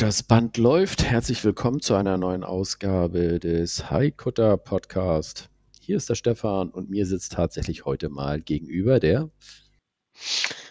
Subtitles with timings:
[0.00, 1.04] Das Band läuft.
[1.04, 5.50] Herzlich willkommen zu einer neuen Ausgabe des Haikutter Podcast.
[5.78, 9.28] Hier ist der Stefan und mir sitzt tatsächlich heute mal gegenüber der.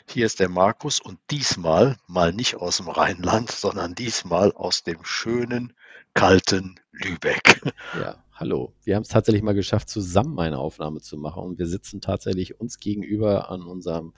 [0.09, 5.03] Hier ist der Markus und diesmal mal nicht aus dem Rheinland, sondern diesmal aus dem
[5.03, 5.73] schönen,
[6.15, 7.61] kalten Lübeck.
[8.01, 8.73] Ja, hallo.
[8.83, 12.59] Wir haben es tatsächlich mal geschafft, zusammen eine Aufnahme zu machen und wir sitzen tatsächlich
[12.59, 14.11] uns gegenüber an unserem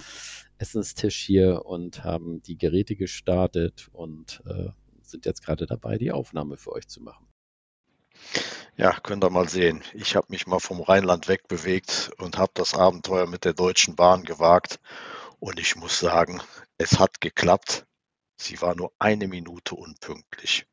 [0.58, 4.70] Essenstisch hier und haben die Geräte gestartet und äh,
[5.12, 7.28] sind jetzt gerade dabei, die Aufnahme für euch zu machen.
[8.78, 9.84] Ja, könnt ihr mal sehen.
[9.94, 14.24] Ich habe mich mal vom Rheinland wegbewegt und habe das Abenteuer mit der Deutschen Bahn
[14.24, 14.80] gewagt.
[15.40, 16.42] Und ich muss sagen,
[16.78, 17.86] es hat geklappt.
[18.38, 20.66] Sie war nur eine Minute unpünktlich.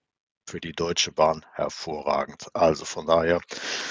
[0.48, 2.46] Für die Deutsche Bahn hervorragend.
[2.54, 3.42] Also von daher,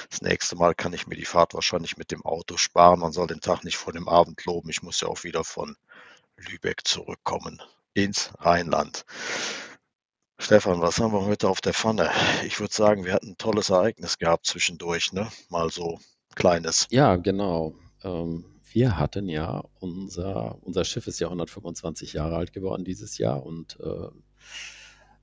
[0.09, 3.02] das nächste Mal kann ich mir die Fahrt wahrscheinlich mit dem Auto sparen.
[3.02, 4.70] Man soll den Tag nicht vor dem Abend loben.
[4.70, 5.75] Ich muss ja auch wieder von
[6.38, 7.62] Lübeck zurückkommen
[7.94, 9.06] ins Rheinland.
[10.40, 12.10] Stefan, was haben wir heute auf der Pfanne?
[12.46, 15.28] Ich würde sagen, wir hatten ein tolles Ereignis gehabt zwischendurch, ne?
[15.50, 16.00] Mal so
[16.36, 16.88] kleines.
[16.92, 17.74] Ja, genau.
[18.04, 23.44] Ähm, wir hatten ja unser, unser Schiff ist ja 125 Jahre alt geworden dieses Jahr
[23.44, 24.10] und äh,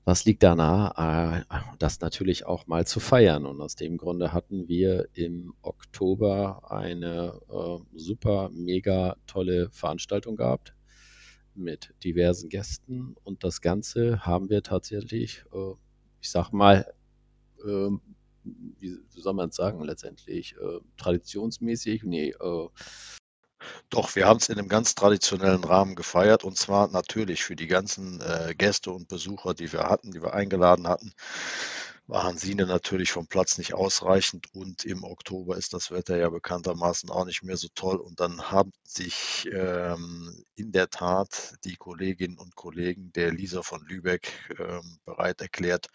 [0.03, 3.45] was liegt da nahe, äh, das natürlich auch mal zu feiern.
[3.45, 10.75] Und aus dem Grunde hatten wir im Oktober eine äh, super, mega tolle Veranstaltung gehabt
[11.55, 15.73] mit diversen Gästen und das Ganze haben wir tatsächlich, äh,
[16.21, 16.93] ich sag mal,
[17.63, 17.89] äh,
[18.43, 22.69] wie soll man es sagen, letztendlich äh, traditionsmäßig, nee, äh,
[23.89, 27.67] doch, wir haben es in einem ganz traditionellen Rahmen gefeiert und zwar natürlich für die
[27.67, 31.13] ganzen äh, Gäste und Besucher, die wir hatten, die wir eingeladen hatten,
[32.07, 37.09] war Hansine natürlich vom Platz nicht ausreichend und im Oktober ist das Wetter ja bekanntermaßen
[37.09, 42.37] auch nicht mehr so toll und dann haben sich ähm, in der Tat die Kolleginnen
[42.37, 45.87] und Kollegen der Lisa von Lübeck ähm, bereit erklärt,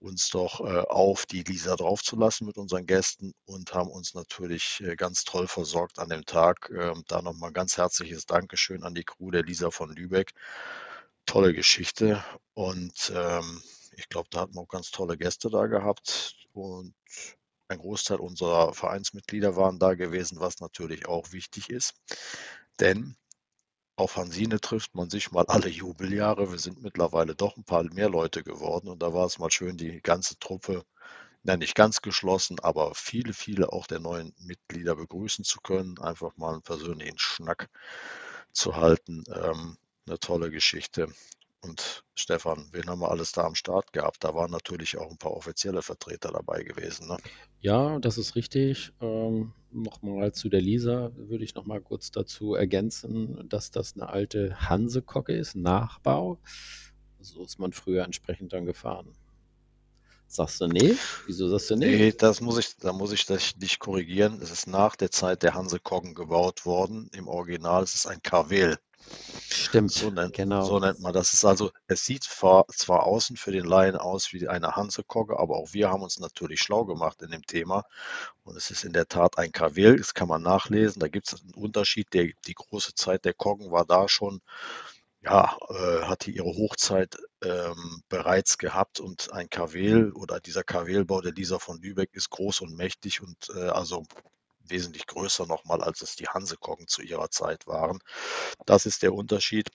[0.00, 4.96] uns doch äh, auf die Lisa draufzulassen mit unseren Gästen und haben uns natürlich äh,
[4.96, 6.70] ganz toll versorgt an dem Tag.
[6.76, 10.32] Ähm, da nochmal ganz herzliches Dankeschön an die Crew der Lisa von Lübeck.
[11.24, 12.22] Tolle Geschichte
[12.54, 13.62] und ähm,
[13.96, 16.94] ich glaube, da hatten wir auch ganz tolle Gäste da gehabt und
[17.68, 21.94] ein Großteil unserer Vereinsmitglieder waren da gewesen, was natürlich auch wichtig ist.
[22.80, 23.16] Denn
[23.96, 26.50] auf Hansine trifft man sich mal alle Jubeljahre.
[26.50, 29.76] Wir sind mittlerweile doch ein paar mehr Leute geworden und da war es mal schön,
[29.76, 30.84] die ganze Truppe,
[31.42, 36.36] na nicht ganz geschlossen, aber viele, viele auch der neuen Mitglieder begrüßen zu können, einfach
[36.36, 37.68] mal einen persönlichen Schnack
[38.52, 39.24] zu halten.
[39.32, 39.76] Ähm,
[40.06, 41.08] eine tolle Geschichte.
[41.62, 44.24] Und Stefan, wen haben wir alles da am Start gehabt?
[44.24, 47.06] Da waren natürlich auch ein paar offizielle Vertreter dabei gewesen.
[47.06, 47.16] Ne?
[47.60, 48.92] Ja, das ist richtig.
[49.00, 54.68] Ähm, nochmal zu der Lisa würde ich nochmal kurz dazu ergänzen, dass das eine alte
[54.68, 56.40] Hansekocke ist, Nachbau.
[57.20, 59.12] So ist man früher entsprechend dann gefahren.
[60.26, 60.96] Sagst du nee?
[61.26, 61.94] Wieso sagst du nee?
[61.94, 64.40] Nee, das muss ich, da muss ich dich korrigieren.
[64.42, 67.10] Es ist nach der Zeit der Hansekoggen gebaut worden.
[67.12, 68.78] Im Original ist es ein Karvel.
[69.48, 70.64] Stimmt, so nennt, genau.
[70.64, 71.32] So nennt man das.
[71.34, 75.56] Ist also, es sieht zwar, zwar außen für den Laien aus wie eine Hansekogge, aber
[75.56, 77.84] auch wir haben uns natürlich schlau gemacht in dem Thema.
[78.44, 81.00] Und es ist in der Tat ein Karvel, das kann man nachlesen.
[81.00, 82.12] Da gibt es einen Unterschied.
[82.12, 84.40] Der, die große Zeit der Koggen war da schon,
[85.22, 91.32] ja, äh, hatte ihre Hochzeit ähm, bereits gehabt und ein Karvel oder dieser Karvelbau der
[91.32, 94.04] Lisa von Lübeck ist groß und mächtig und äh, also
[94.72, 98.00] wesentlich größer nochmal, als es die Hansekoggen zu ihrer Zeit waren.
[98.66, 99.70] Das ist der Unterschied.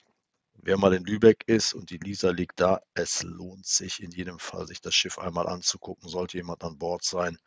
[0.60, 4.38] Wer mal in Lübeck ist und die Lisa liegt da, es lohnt sich in jedem
[4.40, 6.08] Fall, sich das Schiff einmal anzugucken.
[6.08, 7.38] Sollte jemand an Bord sein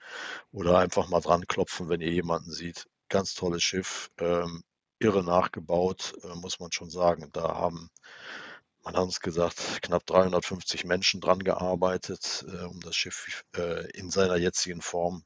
[0.52, 2.88] oder einfach mal dran klopfen, wenn ihr jemanden seht.
[3.10, 4.64] Ganz tolles Schiff, ähm,
[5.00, 7.30] irre nachgebaut, äh, muss man schon sagen.
[7.34, 7.90] Da haben,
[8.84, 14.10] man hat uns gesagt, knapp 350 Menschen dran gearbeitet, äh, um das Schiff äh, in
[14.10, 15.24] seiner jetzigen Form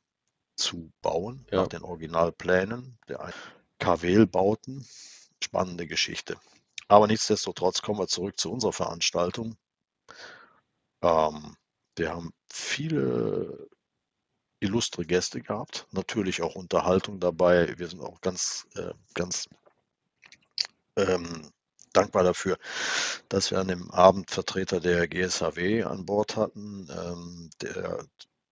[0.55, 1.61] zu bauen, ja.
[1.61, 3.33] nach den Originalplänen der
[3.79, 4.85] KWL-Bauten.
[5.43, 6.37] Spannende Geschichte.
[6.87, 9.57] Aber nichtsdestotrotz kommen wir zurück zu unserer Veranstaltung.
[11.01, 11.55] Ähm,
[11.95, 13.67] wir haben viele
[14.59, 17.77] illustre Gäste gehabt, natürlich auch Unterhaltung dabei.
[17.77, 19.47] Wir sind auch ganz, äh, ganz
[20.95, 21.51] ähm,
[21.93, 22.57] dankbar dafür,
[23.29, 28.05] dass wir an dem Abend Vertreter der GSHW an Bord hatten, ähm, der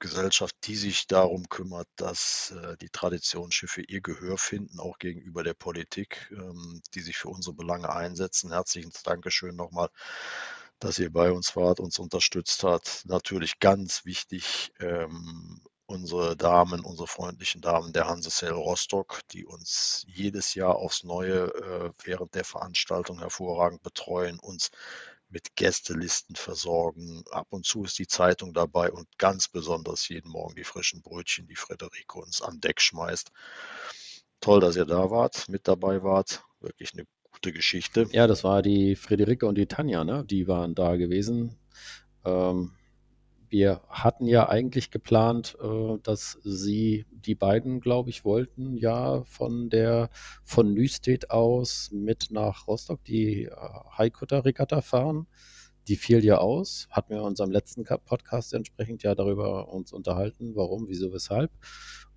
[0.03, 5.53] Gesellschaft, die sich darum kümmert, dass äh, die Traditionsschiffe ihr Gehör finden, auch gegenüber der
[5.53, 8.51] Politik, ähm, die sich für unsere Belange einsetzen.
[8.51, 9.87] Herzlichen Dankeschön nochmal,
[10.79, 13.03] dass ihr bei uns wart, uns unterstützt hat.
[13.05, 20.53] Natürlich ganz wichtig, ähm, unsere Damen, unsere freundlichen Damen der Hansesail Rostock, die uns jedes
[20.53, 24.69] Jahr aufs Neue äh, während der Veranstaltung hervorragend betreuen, uns
[25.33, 27.23] mit Gästelisten versorgen.
[27.31, 31.47] Ab und zu ist die Zeitung dabei und ganz besonders jeden Morgen die frischen Brötchen,
[31.47, 33.31] die Frederike uns an Deck schmeißt.
[34.39, 36.43] Toll, dass ihr da wart, mit dabei wart.
[36.61, 38.07] Wirklich eine gute Geschichte.
[38.11, 40.23] Ja, das war die Friederike und die Tanja, ne?
[40.23, 41.57] Die waren da gewesen.
[42.23, 42.71] Ähm,
[43.53, 49.69] wir hatten ja eigentlich geplant, äh, dass sie, die beiden, glaube ich, wollten ja von
[49.69, 50.09] der
[50.43, 53.51] von Nüstedt aus mit nach Rostock die äh,
[53.95, 55.27] Haikutter-Regatta fahren.
[55.87, 60.55] Die fiel ja aus, hatten wir in unserem letzten Podcast entsprechend ja darüber uns unterhalten,
[60.55, 61.51] warum, wieso, weshalb.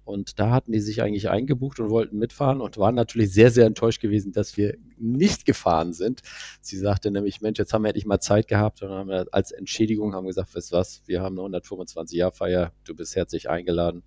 [0.07, 3.67] Und da hatten die sich eigentlich eingebucht und wollten mitfahren und waren natürlich sehr, sehr
[3.67, 6.23] enttäuscht gewesen, dass wir nicht gefahren sind.
[6.61, 10.15] Sie sagte nämlich, Mensch, jetzt haben wir endlich mal Zeit gehabt und haben als Entschädigung
[10.15, 14.05] haben gesagt, weißt was, wir haben eine 125-Jahr-Feier, du bist herzlich eingeladen.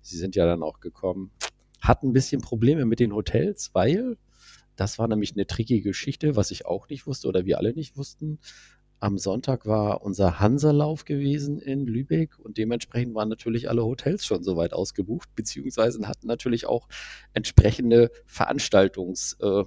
[0.00, 1.30] Sie sind ja dann auch gekommen.
[1.82, 4.16] Hatten ein bisschen Probleme mit den Hotels, weil
[4.76, 7.98] das war nämlich eine tricky Geschichte, was ich auch nicht wusste oder wir alle nicht
[7.98, 8.38] wussten.
[9.02, 14.44] Am Sonntag war unser Hanserlauf gewesen in Lübeck und dementsprechend waren natürlich alle Hotels schon
[14.44, 16.86] soweit ausgebucht, beziehungsweise hatten natürlich auch
[17.32, 19.64] entsprechende Veranstaltungs- äh,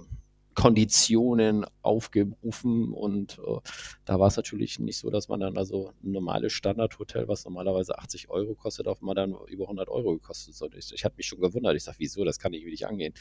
[0.56, 3.58] Konditionen aufgerufen und äh,
[4.06, 7.98] da war es natürlich nicht so, dass man dann also ein normales Standardhotel, was normalerweise
[7.98, 10.54] 80 Euro kostet, auf mal dann über 100 Euro gekostet.
[10.54, 11.76] So, ich, ich habe mich schon gewundert.
[11.76, 13.12] Ich sage, wieso, das kann ich nicht angehen.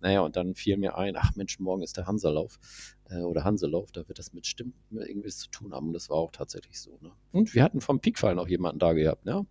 [0.00, 2.60] Naja, und dann fiel mir ein, ach Mensch, morgen ist der Hanselauf
[3.08, 5.94] äh, oder Hanselauf, da wird das mit Stimmen irgendwie zu tun haben.
[5.94, 6.98] Das war auch tatsächlich so.
[7.00, 7.10] Ne?
[7.32, 9.46] Und wir hatten vom Peakfall noch jemanden da gehabt, ne?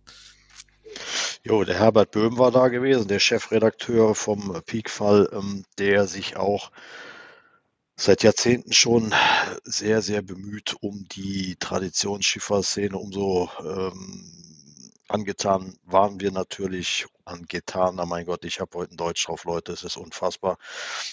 [1.44, 6.70] Jo, der Herbert Böhm war da gewesen, der Chefredakteur vom Peakfall, ähm, der sich auch
[8.02, 9.14] seit Jahrzehnten schon
[9.62, 12.98] sehr, sehr bemüht um die Traditionsschifferszene.
[12.98, 14.41] Umso ähm,
[15.12, 19.72] angetan waren wir natürlich, angetan, na mein Gott, ich habe heute ein Deutsch drauf, Leute,
[19.72, 20.58] es ist unfassbar,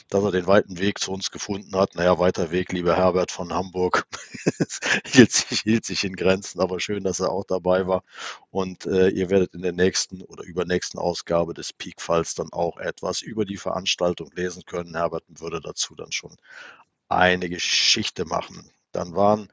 [0.10, 1.96] dass er den weiten Weg zu uns gefunden hat.
[1.96, 4.08] Naja, weiter Weg, lieber Herbert von Hamburg,
[5.06, 8.04] hielt, sich, hielt sich in Grenzen, aber schön, dass er auch dabei war.
[8.50, 13.22] Und äh, ihr werdet in der nächsten oder übernächsten Ausgabe des Peak-Falls dann auch etwas
[13.22, 14.96] über die Veranstaltung lesen können.
[14.96, 16.36] Herbert würde dazu dann schon
[17.10, 18.72] eine Geschichte machen.
[18.92, 19.52] Dann waren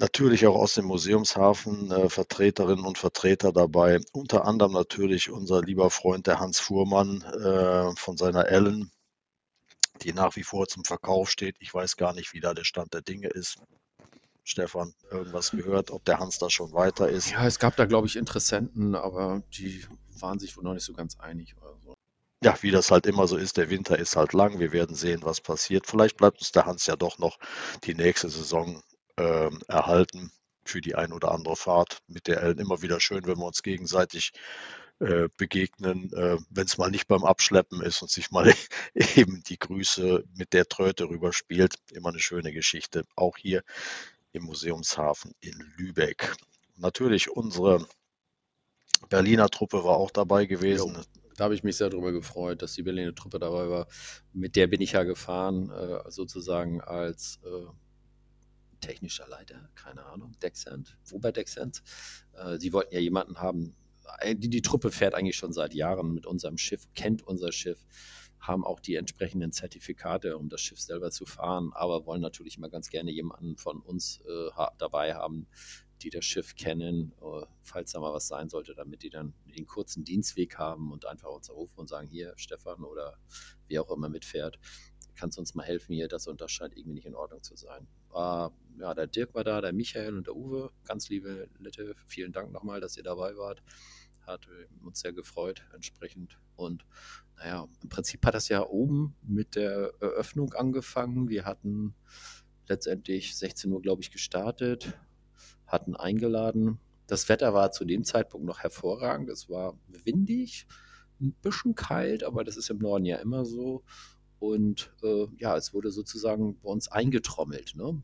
[0.00, 5.90] natürlich auch aus dem Museumshafen äh, Vertreterinnen und Vertreter dabei, unter anderem natürlich unser lieber
[5.90, 8.90] Freund der Hans Fuhrmann äh, von seiner Ellen,
[10.02, 11.56] die nach wie vor zum Verkauf steht.
[11.60, 13.58] Ich weiß gar nicht, wie da der Stand der Dinge ist.
[14.42, 17.30] Stefan, irgendwas gehört, ob der Hans da schon weiter ist?
[17.30, 19.84] Ja, es gab da, glaube ich, Interessenten, aber die
[20.18, 21.94] waren sich wohl noch nicht so ganz einig oder so.
[22.42, 24.58] Ja, wie das halt immer so ist, der Winter ist halt lang.
[24.58, 25.86] Wir werden sehen, was passiert.
[25.86, 27.38] Vielleicht bleibt uns der Hans ja doch noch
[27.84, 28.82] die nächste Saison
[29.20, 30.32] äh, erhalten
[30.64, 32.58] für die ein oder andere Fahrt mit der Ellen.
[32.58, 34.32] Immer wieder schön, wenn wir uns gegenseitig
[35.00, 38.52] äh, begegnen, äh, wenn es mal nicht beim Abschleppen ist und sich mal
[39.16, 41.74] eben die Grüße mit der Tröte rüberspielt.
[41.92, 43.04] Immer eine schöne Geschichte.
[43.16, 43.62] Auch hier
[44.32, 46.34] im Museumshafen in Lübeck.
[46.76, 47.86] Natürlich unsere
[49.08, 50.94] Berliner Truppe war auch dabei gewesen.
[50.94, 51.02] Jo,
[51.36, 53.86] da habe ich mich sehr darüber gefreut, dass die Berliner Truppe dabei war.
[54.32, 57.40] Mit der bin ich ja gefahren, äh, sozusagen als
[58.80, 61.82] technischer Leiter, keine Ahnung, Dexant, wo bei Dexant.
[62.32, 63.76] Äh, sie wollten ja jemanden haben,
[64.20, 67.78] äh, die, die Truppe fährt eigentlich schon seit Jahren mit unserem Schiff, kennt unser Schiff,
[68.40, 72.70] haben auch die entsprechenden Zertifikate, um das Schiff selber zu fahren, aber wollen natürlich immer
[72.70, 75.46] ganz gerne jemanden von uns äh, dabei haben,
[76.02, 79.66] die das Schiff kennen, äh, falls da mal was sein sollte, damit die dann den
[79.66, 83.18] kurzen Dienstweg haben und einfach uns rufen und sagen, hier Stefan oder
[83.66, 84.58] wie auch immer mitfährt,
[85.14, 87.56] kannst du uns mal helfen hier, das und das scheint irgendwie nicht in Ordnung zu
[87.56, 87.86] sein.
[88.14, 88.48] Äh,
[88.80, 92.52] ja, der Dirk war da, der Michael und der Uwe, ganz liebe Litte, vielen Dank
[92.52, 93.62] nochmal, dass ihr dabei wart
[94.30, 94.48] hat
[94.82, 96.38] uns sehr gefreut entsprechend.
[96.56, 96.84] Und
[97.36, 101.28] naja, im Prinzip hat das ja oben mit der Eröffnung angefangen.
[101.28, 101.94] Wir hatten
[102.68, 104.98] letztendlich 16 Uhr, glaube ich, gestartet,
[105.66, 106.78] hatten eingeladen.
[107.06, 109.28] Das Wetter war zu dem Zeitpunkt noch hervorragend.
[109.28, 110.66] Es war windig,
[111.20, 113.82] ein bisschen kalt, aber das ist im Norden ja immer so.
[114.40, 117.76] Und äh, ja, es wurde sozusagen bei uns eingetrommelt.
[117.76, 118.02] Ne?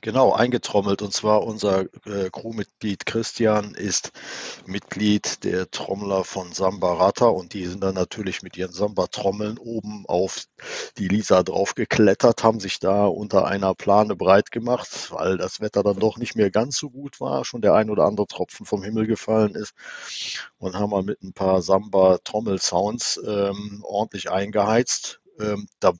[0.00, 1.02] Genau, eingetrommelt.
[1.02, 4.12] Und zwar unser äh, Crewmitglied Christian ist
[4.66, 10.06] Mitglied der Trommler von Samba Rata und die sind dann natürlich mit ihren Samba-Trommeln oben
[10.06, 10.46] auf
[10.98, 15.98] die Lisa draufgeklettert, haben sich da unter einer Plane breit gemacht, weil das Wetter dann
[15.98, 19.06] doch nicht mehr ganz so gut war, schon der ein oder andere Tropfen vom Himmel
[19.06, 19.74] gefallen ist
[20.58, 25.19] und haben mal mit ein paar Samba-Trommel-Sounds ähm, ordentlich eingeheizt.
[25.40, 25.92] Ähm, da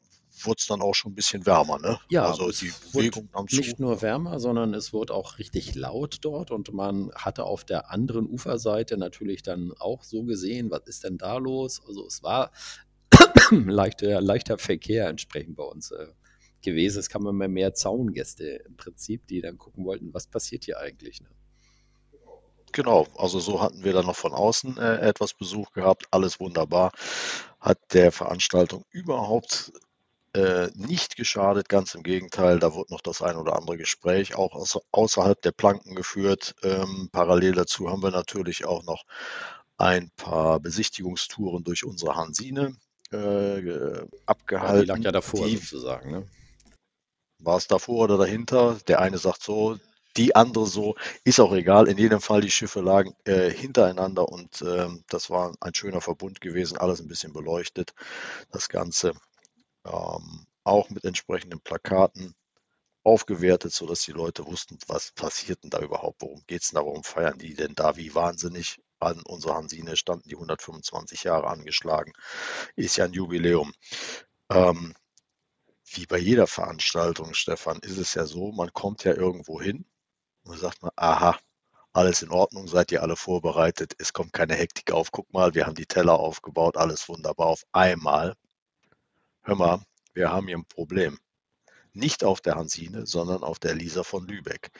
[0.44, 1.78] wurde es dann auch schon ein bisschen wärmer.
[1.78, 1.98] Ne?
[2.08, 3.80] Ja, also die Bewegung am nicht Zug.
[3.80, 8.26] nur wärmer, sondern es wurde auch richtig laut dort und man hatte auf der anderen
[8.26, 11.82] Uferseite natürlich dann auch so gesehen, was ist denn da los?
[11.86, 12.52] Also es war
[13.50, 16.06] leichter, leichter Verkehr entsprechend bei uns äh,
[16.62, 17.00] gewesen.
[17.00, 21.20] Es kamen immer mehr Zaungäste im Prinzip, die dann gucken wollten, was passiert hier eigentlich.
[21.20, 21.28] Ne?
[22.72, 26.92] Genau, also so hatten wir dann noch von außen äh, etwas Besuch gehabt, alles wunderbar,
[27.60, 29.72] hat der Veranstaltung überhaupt
[30.34, 34.54] äh, nicht geschadet, ganz im Gegenteil, da wurde noch das ein oder andere Gespräch auch
[34.92, 36.54] außerhalb der Planken geführt.
[36.62, 39.04] Ähm, parallel dazu haben wir natürlich auch noch
[39.76, 42.76] ein paar Besichtigungstouren durch unsere Hansine
[43.10, 44.86] äh, ge- Ja, die abgehalten.
[44.86, 46.10] lag ja davor Die sozusagen.
[46.12, 46.26] Ne?
[47.42, 48.78] war es davor oder dahinter?
[48.86, 49.78] Der eine sagt so,
[50.20, 51.88] die andere so, ist auch egal.
[51.88, 56.42] In jedem Fall, die Schiffe lagen äh, hintereinander und ähm, das war ein schöner Verbund
[56.42, 57.94] gewesen, alles ein bisschen beleuchtet.
[58.50, 59.12] Das Ganze
[59.86, 62.34] ähm, auch mit entsprechenden Plakaten
[63.02, 66.84] aufgewertet, sodass die Leute wussten, was passiert denn da überhaupt, worum geht es denn da,
[66.84, 68.78] warum feiern die denn da wie wahnsinnig.
[69.02, 72.12] An unserer Hansine standen die 125 Jahre angeschlagen.
[72.76, 73.72] Ist ja ein Jubiläum.
[74.50, 74.94] Ähm,
[75.94, 79.86] wie bei jeder Veranstaltung, Stefan, ist es ja so, man kommt ja irgendwo hin
[80.50, 81.38] und sagt man, aha,
[81.92, 85.66] alles in Ordnung, seid ihr alle vorbereitet, es kommt keine Hektik auf, guck mal, wir
[85.66, 87.46] haben die Teller aufgebaut, alles wunderbar.
[87.46, 88.34] Auf einmal,
[89.42, 89.80] hör mal,
[90.12, 91.18] wir haben hier ein Problem.
[91.92, 94.70] Nicht auf der Hansine, sondern auf der Lisa von Lübeck.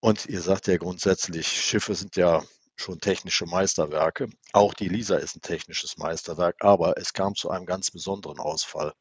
[0.00, 2.42] Und ihr sagt ja grundsätzlich, Schiffe sind ja
[2.76, 4.30] schon technische Meisterwerke.
[4.52, 8.94] Auch die Lisa ist ein technisches Meisterwerk, aber es kam zu einem ganz besonderen Ausfall.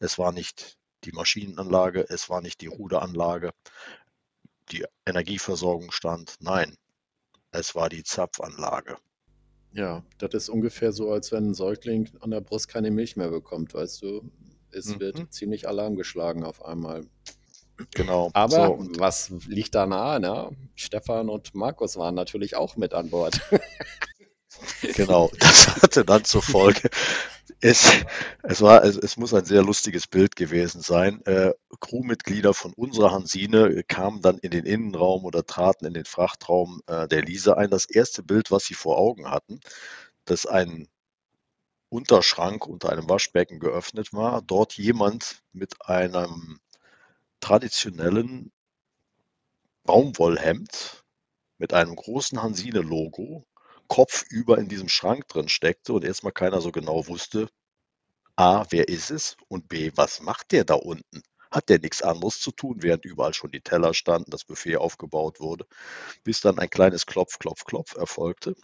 [0.00, 3.52] Es war nicht die Maschinenanlage, es war nicht die Ruderanlage,
[4.72, 6.36] die Energieversorgung stand.
[6.40, 6.76] Nein,
[7.52, 8.96] es war die Zapfanlage.
[9.72, 13.30] Ja, das ist ungefähr so, als wenn ein Säugling an der Brust keine Milch mehr
[13.30, 14.30] bekommt, weißt du.
[14.72, 15.00] Es Mhm.
[15.00, 17.06] wird ziemlich Alarm geschlagen auf einmal.
[17.94, 18.30] Genau.
[18.34, 20.20] Aber So, was liegt da nahe?
[20.20, 20.50] Ne?
[20.74, 23.40] Stefan und Markus waren natürlich auch mit an Bord.
[24.94, 26.90] Genau, das hatte dann zur Folge.
[27.60, 27.92] Es,
[28.42, 31.22] es, war, es, es muss ein sehr lustiges Bild gewesen sein.
[31.26, 36.80] Äh, Crewmitglieder von unserer Hansine kamen dann in den Innenraum oder traten in den Frachtraum
[36.86, 37.70] äh, der Lisa ein.
[37.70, 39.60] Das erste Bild, was sie vor Augen hatten,
[40.24, 40.88] dass ein
[41.90, 46.60] Unterschrank unter einem Waschbecken geöffnet war, dort jemand mit einem
[47.40, 48.52] traditionellen
[49.84, 51.04] Baumwollhemd
[51.58, 53.44] mit einem großen Hansine-Logo
[53.90, 57.48] kopfüber in diesem Schrank drin steckte und erstmal keiner so genau wusste,
[58.36, 61.22] A, wer ist es und B, was macht der da unten?
[61.50, 65.40] Hat der nichts anderes zu tun, während überall schon die Teller standen, das Buffet aufgebaut
[65.40, 65.66] wurde,
[66.22, 68.54] bis dann ein kleines Klopf, Klopf, Klopf erfolgte,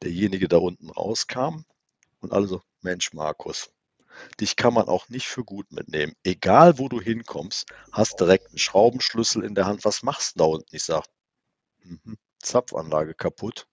[0.00, 1.64] derjenige da unten rauskam
[2.20, 3.72] und alle so, Mensch, Markus,
[4.40, 6.14] dich kann man auch nicht für gut mitnehmen.
[6.22, 9.84] Egal, wo du hinkommst, hast direkt einen Schraubenschlüssel in der Hand.
[9.84, 10.76] Was machst du da unten?
[10.76, 11.04] Ich sag,
[11.82, 13.66] mhm, Zapfanlage kaputt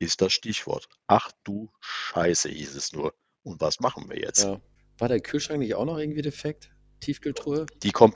[0.00, 0.88] ist das Stichwort.
[1.06, 3.14] Ach du Scheiße, hieß es nur.
[3.42, 4.42] Und was machen wir jetzt?
[4.44, 4.60] Ja.
[4.98, 6.70] War der Kühlschrank nicht auch noch irgendwie defekt?
[7.00, 7.66] Tiefkühltruhe?
[7.82, 8.14] Die, kom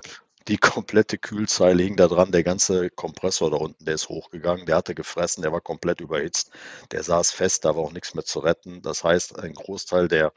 [0.48, 2.32] die komplette Kühlzeile hing da dran.
[2.32, 4.66] Der ganze Kompressor da unten, der ist hochgegangen.
[4.66, 6.50] Der hatte gefressen, der war komplett überhitzt.
[6.90, 8.82] Der saß fest, da war auch nichts mehr zu retten.
[8.82, 10.32] Das heißt, ein Großteil der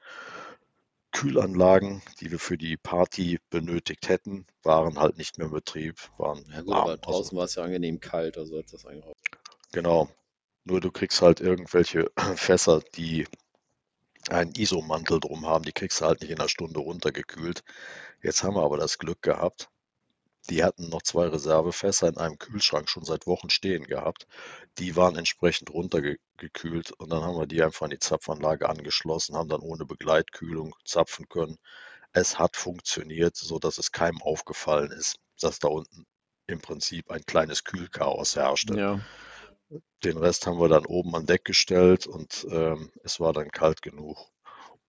[1.12, 6.46] Kühlanlagen, die wir für die Party benötigt hätten, waren halt nicht mehr im Betrieb, waren
[6.54, 9.16] Ja gut, aber draußen war es ja angenehm kalt, also hat das eigentlich auch.
[9.72, 10.10] genau.
[10.68, 13.26] Nur du kriegst halt irgendwelche Fässer, die
[14.30, 17.64] einen ISO-Mantel drum haben, die kriegst du halt nicht in einer Stunde runtergekühlt.
[18.22, 19.70] Jetzt haben wir aber das Glück gehabt,
[20.50, 24.28] die hatten noch zwei Reservefässer in einem Kühlschrank schon seit Wochen stehen gehabt.
[24.78, 29.50] Die waren entsprechend runtergekühlt und dann haben wir die einfach an die Zapfanlage angeschlossen, haben
[29.50, 31.58] dann ohne Begleitkühlung zapfen können.
[32.12, 36.06] Es hat funktioniert, so dass es keinem aufgefallen ist, dass da unten
[36.46, 38.78] im Prinzip ein kleines Kühlchaos herrschte.
[38.78, 39.00] Ja,
[40.04, 43.82] Den Rest haben wir dann oben an Deck gestellt und ähm, es war dann kalt
[43.82, 44.18] genug.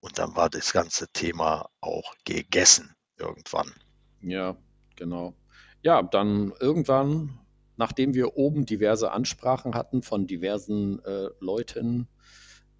[0.00, 3.72] Und dann war das ganze Thema auch gegessen irgendwann.
[4.20, 4.56] ja,
[4.96, 5.34] genau.
[5.82, 7.38] Ja, dann irgendwann,
[7.76, 12.08] nachdem wir oben diverse Ansprachen hatten von diversen äh, Leuten,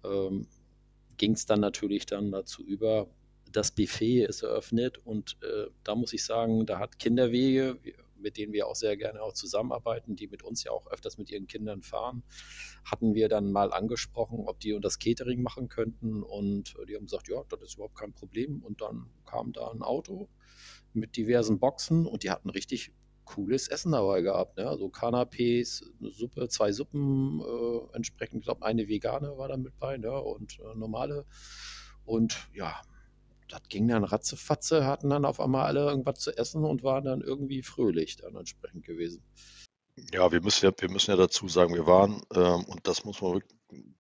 [0.03, 0.47] ähm,
[1.17, 3.07] ging es dann natürlich dann dazu über,
[3.51, 7.77] das Buffet ist eröffnet und äh, da muss ich sagen, da hat Kinderwege
[8.19, 11.29] mit denen wir auch sehr gerne auch zusammenarbeiten, die mit uns ja auch öfters mit
[11.31, 12.23] ihren Kindern fahren,
[12.83, 16.23] hatten wir dann mal angesprochen, ob die uns das Catering machen könnten.
[16.23, 18.63] Und die haben gesagt, ja, das ist überhaupt kein Problem.
[18.63, 20.29] Und dann kam da ein Auto
[20.93, 22.91] mit diversen Boxen und die hatten richtig
[23.25, 24.57] cooles Essen dabei gehabt.
[24.57, 24.67] Ne?
[24.67, 28.39] Also Canapés, eine Suppe, zwei Suppen äh, entsprechend.
[28.39, 30.19] Ich glaube, eine vegane war da mit bei ne?
[30.19, 31.25] und äh, normale.
[32.05, 32.81] Und ja,
[33.49, 37.21] das ging dann ratzefatze, hatten dann auf einmal alle irgendwas zu essen und waren dann
[37.21, 39.23] irgendwie fröhlich dann entsprechend gewesen.
[40.13, 43.21] Ja, wir müssen ja, wir müssen ja dazu sagen, wir waren, ähm, und das muss
[43.21, 43.41] man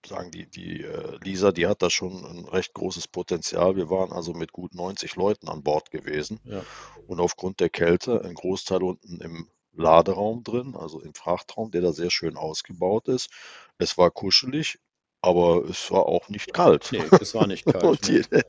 [0.07, 3.76] sagen, die, die äh, Lisa, die hat da schon ein recht großes Potenzial.
[3.76, 6.64] Wir waren also mit gut 90 Leuten an Bord gewesen Ja.
[7.07, 11.93] und aufgrund der Kälte ein Großteil unten im Laderaum drin, also im Frachtraum, der da
[11.93, 13.31] sehr schön ausgebaut ist.
[13.78, 14.78] Es war kuschelig,
[15.21, 16.89] aber es war auch nicht kalt.
[16.93, 17.85] Nee, es war nicht kalt.
[17.85, 18.43] Und jeder,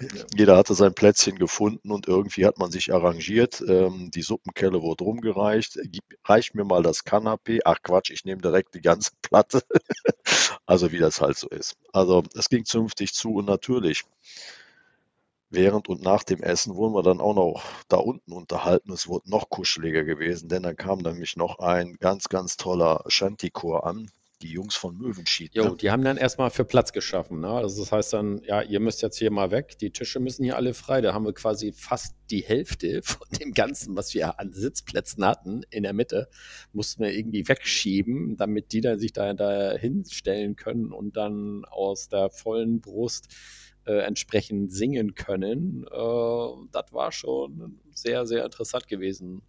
[0.00, 3.62] Nee, jeder hatte sein Plätzchen gefunden und irgendwie hat man sich arrangiert.
[3.66, 5.78] Ähm, die Suppenkelle wurde rumgereicht.
[5.84, 7.60] Gib, reich mir mal das Kanapee.
[7.64, 9.62] Ach Quatsch, ich nehme direkt die ganze Platte.
[10.66, 11.76] also wie das halt so ist.
[11.92, 14.04] Also es ging zünftig zu und natürlich
[15.50, 18.92] während und nach dem Essen wurden wir dann auch noch da unten unterhalten.
[18.92, 23.86] Es wurde noch kuscheliger gewesen, denn dann kam nämlich noch ein ganz, ganz toller Shanty-Chor
[23.86, 24.10] an.
[24.42, 25.54] Die Jungs von Möwenschied.
[25.54, 25.76] Jo, Ne?
[25.76, 27.40] die haben dann erstmal für Platz geschaffen.
[27.40, 27.48] Ne?
[27.48, 30.56] Also das heißt dann, ja, ihr müsst jetzt hier mal weg, die Tische müssen hier
[30.56, 31.00] alle frei.
[31.00, 35.62] Da haben wir quasi fast die Hälfte von dem Ganzen, was wir an Sitzplätzen hatten,
[35.70, 36.28] in der Mitte,
[36.72, 42.08] mussten wir irgendwie wegschieben, damit die dann sich da, da hinstellen können und dann aus
[42.08, 43.28] der vollen Brust
[43.86, 45.86] äh, entsprechend singen können.
[45.90, 49.42] Äh, das war schon sehr, sehr interessant gewesen.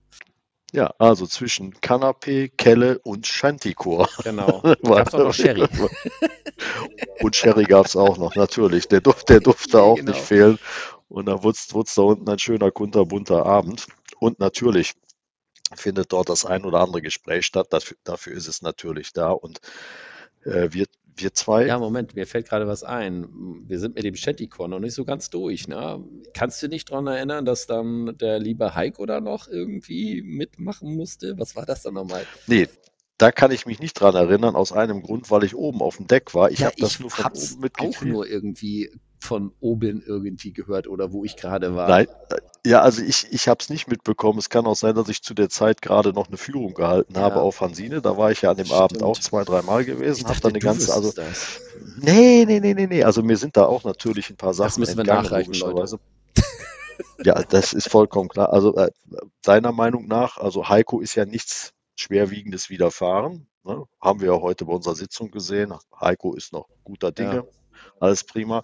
[0.73, 4.09] Ja, also zwischen Kanapee, Kelle und Shanty-Chor.
[4.23, 4.61] Genau.
[4.83, 5.65] Gab's auch noch Sherry.
[7.19, 8.87] Und Sherry gab es auch noch, natürlich.
[8.87, 10.11] Der, Duft, der durfte auch Genau.
[10.11, 10.59] nicht fehlen.
[11.09, 11.57] Und dann wurde
[11.95, 13.87] da unten ein schöner, kunterbunter Abend.
[14.19, 14.93] Und natürlich
[15.75, 17.67] findet dort das ein oder andere Gespräch statt.
[17.71, 19.31] Dafür, dafür ist es natürlich da.
[19.31, 19.59] Und
[20.43, 20.85] äh, wir,
[21.17, 23.27] wir zwei, Ja, Moment, mir fällt gerade was ein.
[23.67, 25.67] Wir sind mit dem Shantycore noch nicht so ganz durch.
[25.67, 26.03] Ne?
[26.33, 31.37] Kannst du dich daran erinnern, dass dann der liebe Heiko da noch irgendwie mitmachen musste?
[31.37, 32.25] Was war das dann nochmal?
[32.47, 32.67] nee,
[33.17, 36.07] da kann ich mich nicht dran erinnern, aus einem Grund, weil ich oben auf dem
[36.07, 36.51] Deck war.
[36.51, 38.01] Ich ja, habe das nur von oben auch mitgekriegt.
[38.03, 41.87] nur irgendwie von oben irgendwie gehört oder wo ich gerade war.
[41.89, 44.37] Nein, äh, ja, also ich, ich habe es nicht mitbekommen.
[44.39, 47.21] Es kann auch sein, dass ich zu der Zeit gerade noch eine Führung gehalten Ja.
[47.21, 48.01] habe auf Hansine.
[48.01, 49.03] Da war ich ja an dem Abend Stimmt.
[49.03, 51.59] auch zwei, dreimal gewesen, habe dann eine ganze, also das.
[51.97, 53.03] nee, nee, nee, nee, nee.
[53.03, 55.99] Also mir sind da auch natürlich ein paar Sachen Das müssen wir nachreichen, Leute.
[57.23, 58.51] Ja, das ist vollkommen klar.
[58.53, 58.89] Also äh,
[59.43, 63.47] deiner Meinung nach, also Heiko ist ja nichts Schwerwiegendes widerfahren.
[63.63, 63.85] Ne?
[64.01, 65.73] Haben wir ja heute bei unserer Sitzung gesehen.
[65.99, 67.43] Heiko ist noch guter Dinge, Ja.
[67.99, 68.63] Alles prima.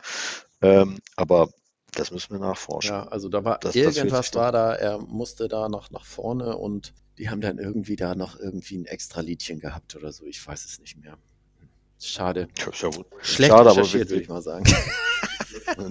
[0.62, 1.49] Ähm, aber
[1.91, 2.91] das müssen wir nachforschen.
[2.91, 6.06] Ja, also da war Das- das irgendwas dann- war da, er musste da noch nach
[6.06, 10.26] vorne und die haben dann irgendwie da noch irgendwie ein extra Liedchen gehabt oder so.
[10.26, 11.17] Ich weiß es nicht mehr.
[11.99, 12.47] Schade.
[12.58, 13.06] Ja, ja gut.
[13.21, 14.65] Schlecht Schade, aber recherchiert, würde ich mal sagen.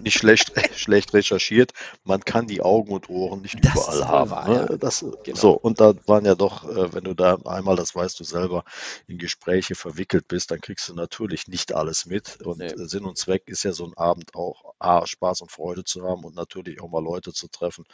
[0.02, 1.72] nicht schlecht, schlecht recherchiert.
[2.04, 4.30] Man kann die Augen und Ohren nicht Das überall haben.
[4.30, 4.66] wahr, ne?
[4.70, 4.76] ja.
[4.76, 5.38] das, Genau.
[5.38, 8.64] So, und da waren ja doch, äh, wenn du da einmal, das weißt du selber,
[9.06, 12.40] in Gespräche verwickelt bist, dann kriegst du natürlich nicht alles mit.
[12.42, 12.72] Und Nee.
[12.76, 16.24] Sinn und Zweck ist ja so ein Abend auch, A, Spaß und Freude zu haben
[16.24, 17.84] und natürlich auch mal Leute zu treffen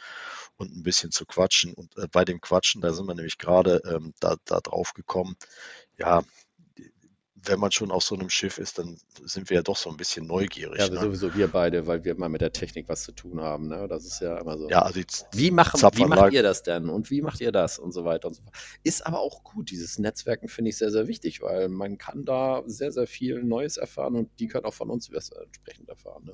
[0.57, 1.73] und ein bisschen zu quatschen.
[1.73, 5.35] Und äh, bei dem Quatschen, da sind wir nämlich gerade ähm, da, da drauf gekommen,
[5.97, 6.23] ja,
[7.45, 9.97] wenn man schon auf so einem Schiff ist, dann sind wir ja doch so ein
[9.97, 10.79] bisschen neugierig.
[10.79, 10.99] Ja, ne?
[10.99, 13.67] sowieso wir beide, weil wir mal mit der Technik was zu tun haben.
[13.67, 13.87] Ne?
[13.87, 14.69] Das ist ja immer so.
[14.69, 14.99] Ja, also
[15.33, 18.27] Wie, machen, wie macht ihr das denn und wie macht ihr das und so weiter
[18.27, 18.55] und so fort.
[18.83, 19.71] Ist aber auch gut.
[19.71, 23.77] Dieses Netzwerken finde ich sehr, sehr wichtig, weil man kann da sehr, sehr viel Neues
[23.77, 26.25] erfahren und die können auch von uns entsprechend erfahren.
[26.25, 26.33] Ne?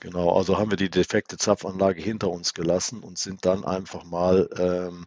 [0.00, 4.48] Genau, also haben wir die defekte Zapfanlage hinter uns gelassen und sind dann einfach mal
[4.56, 5.06] ähm,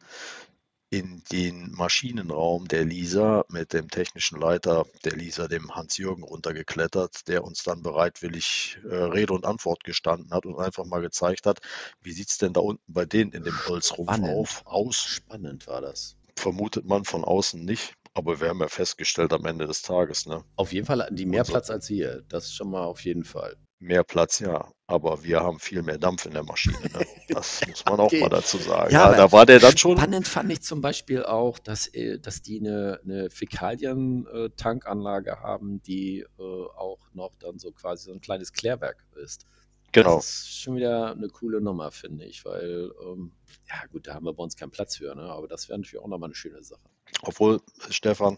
[0.91, 7.45] in den Maschinenraum der Lisa mit dem technischen Leiter der Lisa, dem Hans-Jürgen, runtergeklettert, der
[7.45, 11.62] uns dann bereitwillig äh, Rede und Antwort gestanden hat und einfach mal gezeigt hat,
[12.01, 14.97] wie sieht's denn da unten bei denen in dem Holzrumpf auf, aus?
[14.97, 16.17] Spannend war das.
[16.36, 20.43] Vermutet man von außen nicht, aber wir haben ja festgestellt am Ende des Tages, ne?
[20.58, 21.54] Auf jeden Fall hatten die mehr Und so.
[21.54, 22.23] Platz als wir.
[22.27, 23.56] Das schon mal auf jeden Fall.
[23.83, 26.77] Mehr Platz, ja, aber wir haben viel mehr Dampf in der Maschine.
[26.93, 27.03] Ne?
[27.29, 28.17] Das muss man Okay.
[28.17, 28.93] auch mal dazu sagen.
[28.93, 29.97] Ja, Ja, da war der dann schon.
[29.97, 36.19] Spannend fand ich zum Beispiel auch, dass, äh, dass die eine, eine Fäkalien-Tankanlage haben, die
[36.37, 39.47] äh, auch noch dann so quasi so ein kleines Klärwerk ist.
[39.93, 40.17] Genau.
[40.17, 43.31] Das ist schon wieder eine coole Nummer, finde ich, weil, ähm,
[43.67, 45.23] ja gut, da haben wir bei uns keinen Platz für, ne?
[45.23, 46.81] aber das wäre natürlich auch nochmal eine schöne Sache.
[47.24, 48.38] Obwohl, Stefan,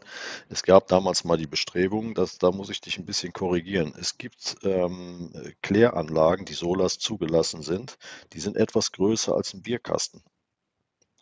[0.49, 3.93] es gab damals mal die Bestrebung, dass, da muss ich dich ein bisschen korrigieren.
[3.99, 5.31] Es gibt ähm,
[5.61, 7.97] Kläranlagen, die Solas zugelassen sind,
[8.33, 10.21] die sind etwas größer als ein Bierkasten.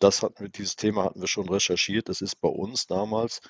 [0.00, 2.08] das hatten wir, dieses Thema hatten wir schon recherchiert.
[2.08, 3.40] Es ist bei uns damals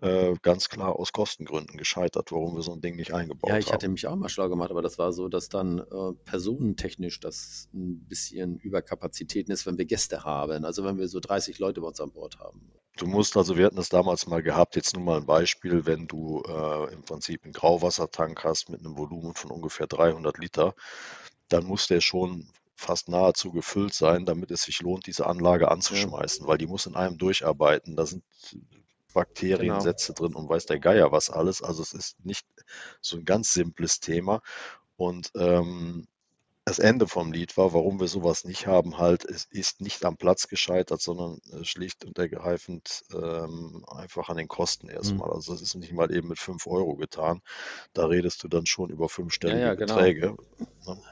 [0.00, 3.66] äh, ganz klar aus Kostengründen gescheitert, warum wir so ein Ding nicht eingebaut Ja, ich
[3.66, 3.74] haben.
[3.74, 7.68] hatte mich auch mal schlau gemacht, aber das war so, dass dann äh, personentechnisch das
[7.74, 10.64] ein bisschen Überkapazitäten ist, wenn wir Gäste haben.
[10.64, 12.79] Also wenn wir so 30 Leute bei uns an Bord haben.
[13.00, 16.06] Du musst also, wir hatten es damals mal gehabt, jetzt nur mal ein Beispiel, wenn
[16.06, 20.74] du äh, im Prinzip einen Grauwassertank hast mit einem Volumen von ungefähr 300 Liter,
[21.48, 26.46] dann muss der schon fast nahezu gefüllt sein, damit es sich lohnt, diese Anlage anzuschmeißen,
[26.46, 27.96] weil die muss in einem durcharbeiten.
[27.96, 28.22] Da sind
[29.14, 29.80] Bakterien, Genau.
[29.80, 31.62] Sätze drin und weiß der Geier was alles.
[31.62, 32.46] Also es ist nicht
[33.00, 34.42] so ein ganz simples Thema.
[34.96, 36.06] Und ähm,
[36.70, 40.16] das Ende vom Lied war, warum wir sowas nicht haben, halt, es ist nicht am
[40.16, 44.92] Platz gescheitert, sondern äh, schlicht und ergreifend ähm, einfach an den Kosten Mhm.
[44.92, 45.32] erstmal.
[45.32, 47.42] Also es ist nicht mal eben mit 5 Euro getan.
[47.92, 49.96] Da redest du dann schon über fünfstellige ja, genau.
[49.96, 50.36] Beträge.
[50.86, 51.02] Ne?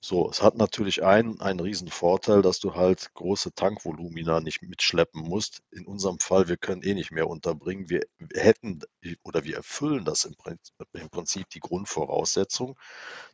[0.00, 5.20] So, es hat natürlich einen, einen riesen Vorteil, dass du halt große Tankvolumina nicht mitschleppen
[5.22, 5.62] musst.
[5.70, 7.88] In unserem Fall, wir können eh nicht mehr unterbringen.
[7.90, 8.80] Wir hätten
[9.24, 12.78] oder wir erfüllen das im Prinzip, im Prinzip die Grundvoraussetzung,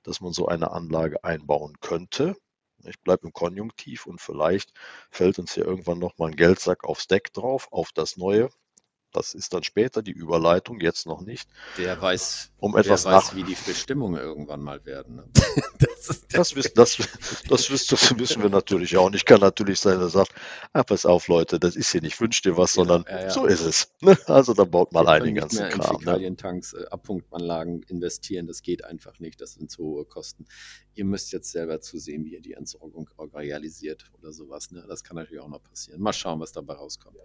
[0.05, 2.37] dass man so eine Anlage einbauen könnte.
[2.85, 4.73] Ich bleibe im Konjunktiv und vielleicht
[5.11, 8.51] fällt uns hier irgendwann nochmal ein Geldsack aufs Deck drauf, auf das neue.
[9.15, 11.49] Das ist dann später die Überleitung, jetzt noch nicht.
[11.77, 15.17] Wer weiß, Um etwas weiß wie die Bestimmungen irgendwann mal werden.
[15.17, 15.25] Ne?
[15.79, 16.99] das Das, wiss, das,
[17.49, 19.07] das, wissen wir natürlich auch.
[19.07, 20.35] Und ich kann natürlich sein, dass er sagt,
[20.73, 23.31] ah, pass auf, Leute, das ist hier nicht wünsch dir was, Genau, sondern ja, ja.
[23.31, 23.93] so ist es.
[24.01, 24.19] Ne?
[24.27, 25.93] Also dann baut mal ein den ganzen mehr in Kram.
[25.95, 25.99] Ne?
[25.99, 28.47] Fäkalientanks, äh, Abpunktanlagen investieren.
[28.47, 29.41] Das geht einfach nicht.
[29.41, 30.47] Das sind zu hohe Kosten.
[30.95, 34.71] Ihr müsst jetzt selber zusehen, wie ihr die Entsorgung realisiert oder sowas.
[34.71, 34.85] Ne?
[34.89, 36.01] Das kann natürlich auch noch passieren.
[36.01, 37.17] Mal schauen, was dabei rauskommt.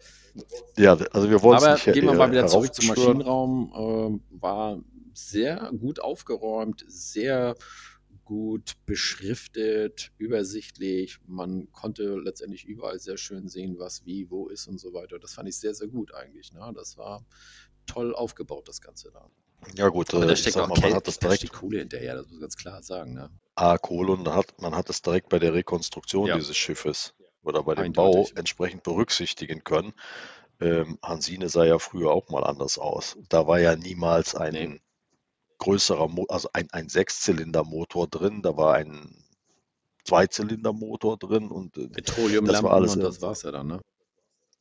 [0.77, 2.87] Ja, also wir wollen es gehen wir äh, mal wieder zurück zum.
[2.87, 3.73] Maschinenraum.
[3.75, 4.81] Ähm, war
[5.13, 7.55] sehr gut aufgeräumt, sehr
[8.23, 11.17] gut beschriftet, übersichtlich.
[11.25, 15.17] Man konnte letztendlich überall sehr schön sehen, was wie, wo ist und so weiter.
[15.19, 16.53] Das fand ich sehr, sehr gut eigentlich.
[16.53, 16.71] Ne?
[16.75, 17.25] Das war
[17.87, 19.29] toll aufgebaut, das Ganze da.
[19.75, 21.41] Ja gut, Aber äh, da ich steckt auch mal, man Geld, hat das da direkt
[21.41, 23.13] steckt Kohle hinterher, das muss man ganz klar sagen.
[23.15, 23.29] Ne?
[23.55, 26.35] A, Kohle und hat, man hat es direkt bei der Rekonstruktion Ja.
[26.37, 27.13] dieses Schiffes
[27.43, 28.33] oder bei dem Eindeutig.
[28.33, 29.93] Bau entsprechend berücksichtigen können.
[30.61, 33.17] Ähm, Hansine sah ja früher auch mal anders aus.
[33.29, 34.81] Da war ja niemals ein Nee.
[35.59, 39.23] größerer, Mo also ein, ein Sechszylindermotor drin, da war ein
[40.03, 43.67] Zweizylindermotor drin und äh, das war Petroleumlampen alles und das war's ja dann.
[43.67, 43.81] Ne?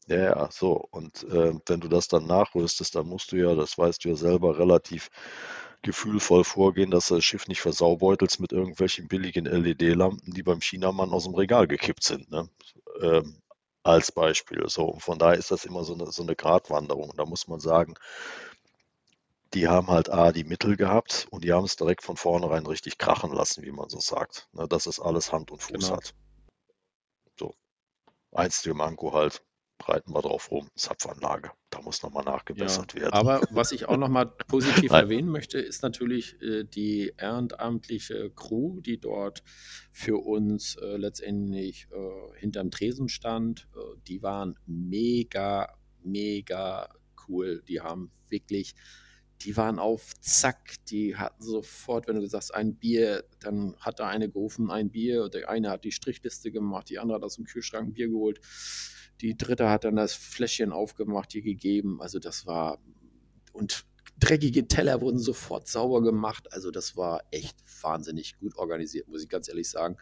[0.08, 0.86] Ja, ja, so.
[0.90, 4.14] Und äh, wenn du das dann nachrüstest, dann musst du ja, das weißt du ja
[4.16, 5.10] selber, relativ
[5.82, 11.12] gefühlvoll vorgehen, dass du das Schiff nicht versaubeutelst mit irgendwelchen billigen LED-Lampen, die beim Chinamann
[11.12, 12.48] aus dem Regal gekippt sind, ne?
[13.00, 13.40] Ähm,
[13.88, 14.68] als Beispiel.
[14.68, 17.10] So, und von daher ist das immer so eine, so eine Gratwanderung.
[17.10, 17.94] Und da muss man sagen,
[19.54, 22.98] die haben halt A, die Mittel gehabt und die haben es direkt von vornherein richtig
[22.98, 24.48] krachen lassen, wie man so sagt.
[24.52, 25.96] Ne, dass es alles Hand und Fuß Genau.
[25.96, 26.14] hat.
[27.38, 27.54] So.
[28.32, 29.42] Einzige Manko halt,
[29.82, 31.52] reiten wir drauf rum, Zapfanlage.
[31.70, 33.12] Da muss nochmal Ja, nachgebessert werden.
[33.12, 38.98] aber was ich auch nochmal positiv erwähnen möchte, ist natürlich äh, die ehrenamtliche Crew, die
[38.98, 39.42] dort
[39.92, 43.68] für uns äh, letztendlich äh, hinterm Tresen stand.
[43.76, 46.88] Äh, die waren mega, mega
[47.28, 47.62] cool.
[47.68, 48.74] Die haben wirklich,
[49.42, 54.08] die waren auf Zack, die hatten sofort, wenn du sagst, ein Bier, dann hat da
[54.08, 55.28] eine gerufen, ein Bier.
[55.28, 58.40] Der eine hat die Strichliste gemacht, die andere hat aus dem Kühlschrank ein Bier geholt.
[59.20, 62.00] Die dritte hat dann das Fläschchen aufgemacht, die gegeben.
[62.00, 62.78] Also das war
[63.52, 63.84] und
[64.20, 66.52] dreckige Teller wurden sofort sauber gemacht.
[66.52, 69.96] Also das war echt wahnsinnig gut organisiert, muss ich ganz ehrlich sagen.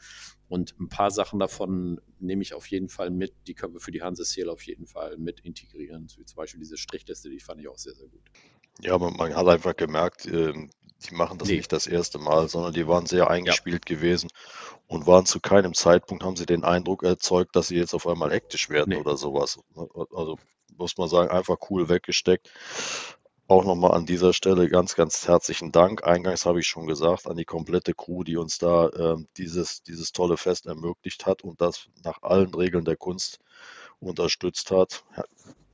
[0.49, 3.35] Und ein paar Sachen davon nehme ich auf jeden Fall mit.
[3.47, 6.07] Die können wir für die Hanse Seal auf jeden Fall mit integrieren.
[6.17, 8.23] Wie zum Beispiel diese Strichliste, die fand ich auch sehr, sehr gut.
[8.81, 10.71] Ja, aber man hat einfach gemerkt, ähm,
[11.09, 11.57] die machen das Nee.
[11.57, 14.31] nicht das erste Mal, sondern die waren sehr eingespielt gewesen
[14.87, 18.31] und waren zu keinem Zeitpunkt, haben sie den Eindruck erzeugt, dass sie jetzt auf einmal
[18.33, 18.97] hektisch werden Nee.
[19.01, 19.59] oder sowas.
[20.15, 20.39] Also
[20.77, 22.51] muss man sagen, einfach cool weggesteckt.
[23.49, 26.03] Auch nochmal an dieser Stelle ganz, ganz herzlichen Dank.
[26.05, 30.11] Eingangs habe ich schon gesagt, an die komplette Crew, die uns da ähm, dieses, dieses
[30.11, 33.39] tolle Fest ermöglicht hat und das nach allen Regeln der Kunst
[34.01, 35.05] unterstützt hat.
[35.17, 35.25] Ja,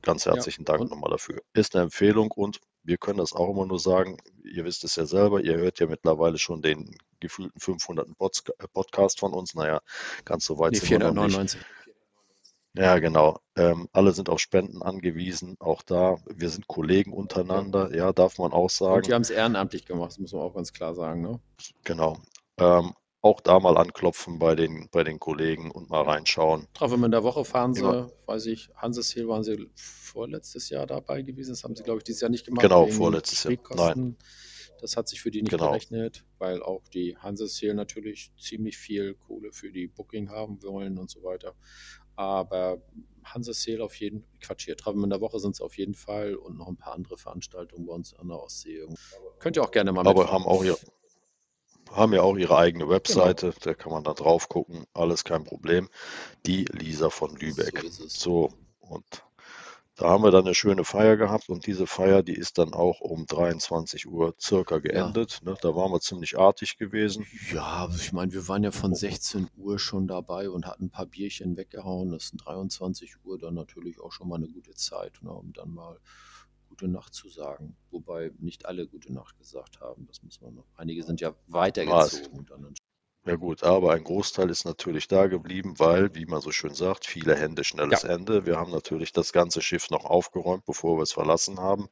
[0.03, 1.41] Ganz Ja, herzlichen Dank und- nochmal dafür.
[1.53, 4.17] Ist eine Empfehlung und wir können das auch immer nur sagen.
[4.43, 8.07] Ihr wisst es ja selber, ihr hört ja mittlerweile schon den gefühlten 500.
[8.19, 9.55] Podca- äh, Podcast von uns.
[9.55, 9.81] Naja,
[10.25, 11.35] ganz so weit Nee, sind wir noch nicht.
[11.35, 11.61] 499.
[12.75, 13.39] Ja, genau.
[13.55, 15.55] Ähm, alle sind auf Spenden angewiesen.
[15.59, 17.95] Auch da, wir sind Kollegen untereinander.
[17.95, 19.03] Ja, darf man auch Und sagen.
[19.03, 21.21] die haben es ehrenamtlich gemacht, das muss man auch ganz klar sagen.
[21.21, 21.39] Ne?
[21.83, 22.17] Genau.
[22.57, 22.93] Ähm,
[23.23, 26.67] auch da mal anklopfen bei den, bei den Kollegen und mal reinschauen.
[26.73, 28.09] Drauf in der Woche fahren sie, Ja.
[28.25, 31.51] weiß ich, Hanses Hill waren sie vorletztes Jahr dabei gewesen.
[31.51, 32.61] Das haben sie, glaube ich, dieses Jahr nicht gemacht.
[32.61, 33.53] Genau, vorletztes Jahr.
[33.53, 34.17] Spritkosten.
[34.81, 35.67] Das hat sich für die nicht Genau.
[35.69, 40.97] gerechnet, weil auch die Hanses Hill natürlich ziemlich viel Kohle für die Booking haben wollen
[40.97, 41.55] und so weiter.
[42.15, 42.79] aber
[43.23, 46.75] Hanseseel auf jeden Quatsch hier, Travemünder Woche sind es auf jeden Fall und noch ein
[46.77, 48.85] paar andere Veranstaltungen bei uns an der Ostsee.
[49.39, 50.77] Könnt ihr auch gerne mal Aber haben auch ihr,
[51.93, 53.59] haben ja auch ihre eigene Webseite, genau.
[53.61, 55.89] da kann man da drauf gucken, alles kein Problem.
[56.45, 57.83] Die Lisa von Lübeck.
[57.89, 59.05] So, so und
[59.95, 62.99] da haben wir dann eine schöne Feier gehabt und diese Feier, die ist dann auch
[62.99, 65.41] um 23 Uhr circa geendet.
[65.43, 65.51] Ja.
[65.51, 65.57] Ne?
[65.61, 67.27] Da waren wir ziemlich artig gewesen.
[67.51, 71.05] Ja, ich meine, wir waren ja von 16 Uhr schon dabei und hatten ein paar
[71.05, 72.09] Bierchen weggehauen.
[72.09, 75.31] Das sind 23 Uhr dann natürlich auch schon mal eine gute Zeit, ne?
[75.31, 75.99] um dann mal
[76.73, 77.75] gute Nacht zu sagen.
[77.91, 80.07] Wobei nicht alle gute Nacht gesagt haben.
[80.07, 80.65] Das muss man noch.
[80.75, 82.47] Einige sind ja weitergezogen.
[83.25, 87.05] Ja gut, aber ein Großteil ist natürlich da geblieben, weil, wie man so schön sagt,
[87.05, 88.09] viele Hände, schnelles ja.
[88.09, 88.47] Ende.
[88.47, 91.89] Wir haben natürlich das ganze Schiff noch aufgeräumt, bevor wir es verlassen haben,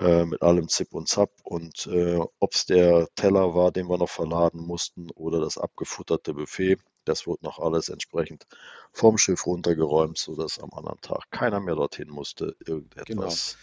[0.00, 1.30] äh, mit allem Zip und Zap.
[1.44, 6.32] Und äh, ob es der Teller war, den wir noch verladen mussten, oder das abgefutterte
[6.32, 8.46] Buffet, das wurde noch alles entsprechend
[8.92, 13.56] vom Schiff runtergeräumt, sodass am anderen Tag keiner mehr dorthin musste, irgendetwas.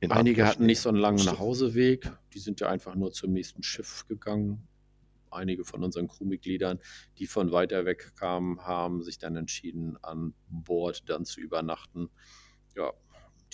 [0.00, 0.14] Genau.
[0.14, 4.06] Einige hatten nicht so einen langen Nachhauseweg, die sind ja einfach nur zum nächsten Schiff
[4.06, 4.68] gegangen
[5.36, 6.80] einige von unseren Crewmitgliedern,
[7.18, 12.10] die von weiter weg kamen, haben sich dann entschieden, an Bord dann zu übernachten.
[12.74, 12.92] Ja,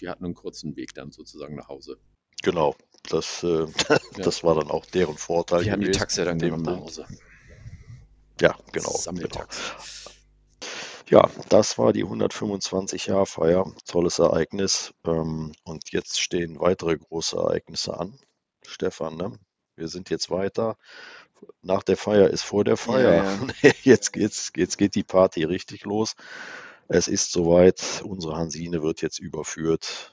[0.00, 1.98] die hatten einen kurzen Weg dann sozusagen nach Hause.
[2.42, 2.74] Genau,
[3.08, 3.66] das, äh,
[4.16, 4.48] das ja.
[4.48, 5.64] war dann auch deren Vorteil.
[5.64, 7.06] Die haben die Taxi dann genommen nach Hause.
[8.42, 8.98] Ja, genau.
[9.06, 9.44] genau.
[11.08, 13.70] Ja, das war die 125 Jahr Feier.
[13.86, 14.94] Tolles Ereignis.
[15.04, 18.18] Ähm, und jetzt stehen weitere große Ereignisse an.
[18.66, 19.38] Stefan, ne?
[19.76, 20.76] wir sind jetzt weiter
[21.60, 23.14] nach der Feier ist vor der Feier.
[23.14, 23.72] Ja, ja.
[23.82, 26.14] Jetzt, jetzt, jetzt geht die Party richtig los.
[26.88, 30.12] Es ist soweit, unsere Hansine wird jetzt überführt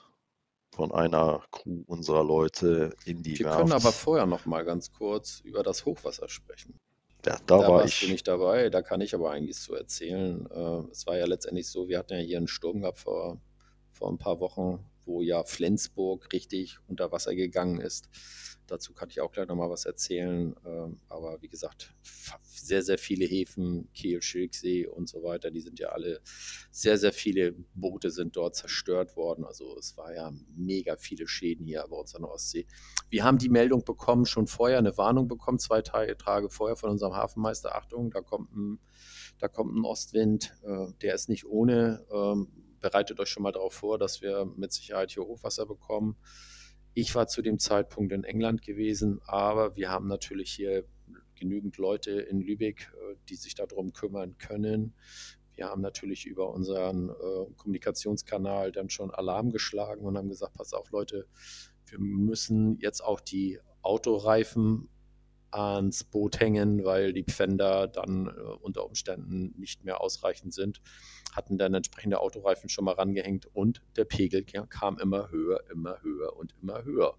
[0.72, 3.60] von einer Crew unserer Leute in die Wir Werft.
[3.60, 6.80] können aber vorher noch mal ganz kurz über das Hochwasser sprechen.
[7.25, 7.99] Ja, da, da war ich.
[7.99, 10.47] Du nicht dabei, da kann ich aber eigentlich so erzählen.
[10.51, 13.41] Äh, es war ja letztendlich so, wir hatten ja hier einen Sturm gehabt vor,
[13.91, 18.10] vor ein paar Wochen, wo ja Flensburg richtig unter Wasser gegangen ist.
[18.69, 20.55] Dazu kann ich auch gleich nochmal was erzählen.
[20.65, 21.95] Ähm, aber wie gesagt,
[22.43, 26.21] sehr, sehr viele Häfen, Kiel, Schilksee und so weiter, die sind ja alle,
[26.71, 29.43] sehr, sehr viele Boote sind dort zerstört worden.
[29.43, 32.67] Also es war ja mega viele Schäden hier bei uns an der Ostsee.
[33.10, 37.15] Wir haben die Meldung bekommen, schon vorher eine Warnung bekommen, zwei Tage vorher von unserem
[37.15, 37.75] Hafenmeister.
[37.75, 38.79] Achtung, da kommt ein,
[39.39, 42.05] da kommt ein Ostwind, äh, der ist nicht ohne.
[42.12, 42.47] Ähm,
[42.79, 46.17] bereitet euch schon mal darauf vor, dass wir mit Sicherheit hier Hochwasser bekommen.
[46.93, 50.86] Ich war zu dem Zeitpunkt in England gewesen, aber wir haben natürlich hier
[51.36, 54.93] genügend Leute in Lübeck, äh, die sich darum kümmern können.
[55.56, 57.13] Wir haben natürlich über unseren äh,
[57.58, 61.28] Kommunikationskanal dann schon Alarm geschlagen und haben gesagt, pass auf Leute,
[61.86, 64.89] wir müssen jetzt auch die Autoreifen
[65.52, 68.32] ans Boot hängen, weil die Pfänder dann äh,
[68.62, 70.82] unter Umständen nicht mehr ausreichend sind.
[71.34, 76.36] Hatten dann entsprechende Autoreifen schon mal rangehängt und der Pegel kam immer höher, immer höher
[76.38, 77.18] und immer höher.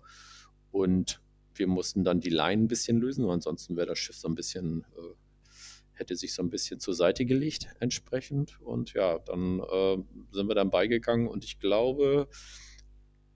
[0.71, 1.21] Und
[1.55, 4.85] wir mussten dann die Leinen ein bisschen lösen, ansonsten wäre das Schiff so ein bisschen,
[4.97, 5.15] äh,
[5.93, 8.61] hätte sich so ein bisschen zur Seite gelegt entsprechend.
[8.61, 9.99] Und ja, dann äh,
[10.33, 12.29] sind wir dann beigegangen und ich glaube,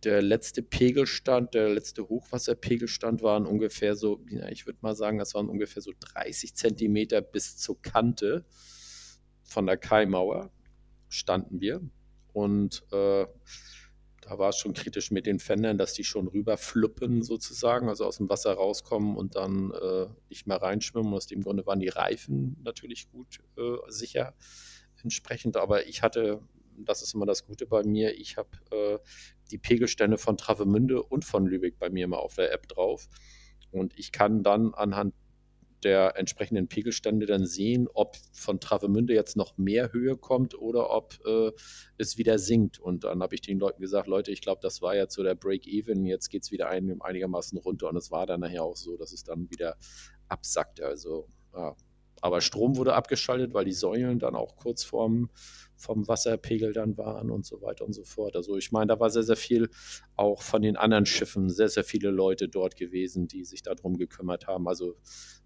[0.04, 5.48] der letzte Pegelstand, der letzte Hochwasserpegelstand waren ungefähr so, ich würde mal sagen, das waren
[5.48, 8.44] ungefähr so 30 Zentimeter bis zur Kante
[9.42, 10.50] von der Kaimauer
[11.08, 11.80] standen wir.
[12.32, 13.26] Und äh,
[14.20, 18.16] da war es schon kritisch mit den Fendern, dass die schon rüberfluppen sozusagen, also aus
[18.16, 21.12] dem Wasser rauskommen und dann äh, nicht mehr reinschwimmen.
[21.12, 24.34] Aus dem Grunde waren die Reifen natürlich gut äh, sicher
[25.02, 25.56] entsprechend.
[25.56, 26.40] Aber ich hatte
[26.78, 28.18] das ist immer das Gute bei mir.
[28.18, 28.98] Ich habe äh,
[29.50, 33.08] die Pegelstände von Travemünde und von Lübeck bei mir immer auf der App drauf.
[33.70, 35.14] Und ich kann dann anhand
[35.84, 41.18] der entsprechenden Pegelstände dann sehen, ob von Travemünde jetzt noch mehr Höhe kommt oder ob
[41.26, 41.52] äh,
[41.98, 42.78] es wieder sinkt.
[42.78, 45.34] Und dann habe ich den Leuten gesagt, Leute, ich glaube, das war jetzt so der
[45.34, 47.90] Break-Even, jetzt geht es wieder ein, einigermaßen runter.
[47.90, 49.76] Und es war dann nachher auch so, dass es dann wieder
[50.28, 50.80] absackt.
[50.80, 51.76] Also, ja.
[52.24, 55.28] Aber Strom wurde abgeschaltet, weil die Säulen dann auch kurz vorm
[55.76, 58.34] vom Wasserpegel dann waren und so weiter und so fort.
[58.34, 59.68] Also ich meine, da war sehr, sehr viel
[60.16, 64.46] auch von den anderen Schiffen, sehr, sehr viele Leute dort gewesen, die sich darum gekümmert
[64.46, 64.68] haben.
[64.68, 64.96] Also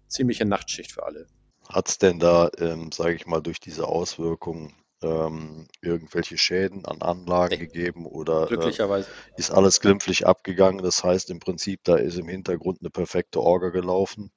[0.07, 1.27] ziemliche Nachtschicht für alle.
[1.67, 7.01] Hat es denn da, ähm, sage ich mal, durch diese Auswirkungen ähm, irgendwelche Schäden an
[7.01, 7.67] Anlagen nee.
[7.67, 9.09] gegeben oder äh, Glücklicherweise.
[9.35, 10.81] Ist alles glimpflich abgegangen?
[10.81, 14.31] Das heißt im Prinzip, da ist im Hintergrund eine perfekte Orga gelaufen.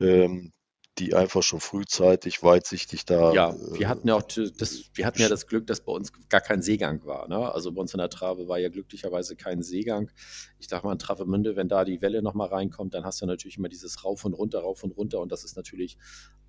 [0.00, 0.52] Ähm,
[1.00, 3.32] die einfach schon frühzeitig weitsichtig da.
[3.32, 6.42] Ja, wir hatten ja auch das, wir hatten ja das Glück, dass bei uns gar
[6.42, 7.26] kein Seegang war.
[7.26, 7.52] Ne?
[7.52, 10.10] Also bei uns in der Trave war ja glücklicherweise kein Seegang.
[10.58, 13.56] Ich dachte mal in Travemünde, wenn da die Welle nochmal reinkommt, dann hast du natürlich
[13.56, 15.96] immer dieses Rauf und runter, rauf und runter und das ist natürlich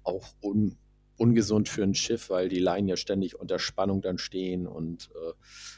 [0.04, 0.78] auch un,
[1.18, 5.34] ungesund für ein Schiff, weil die Leinen ja ständig unter Spannung dann stehen und äh,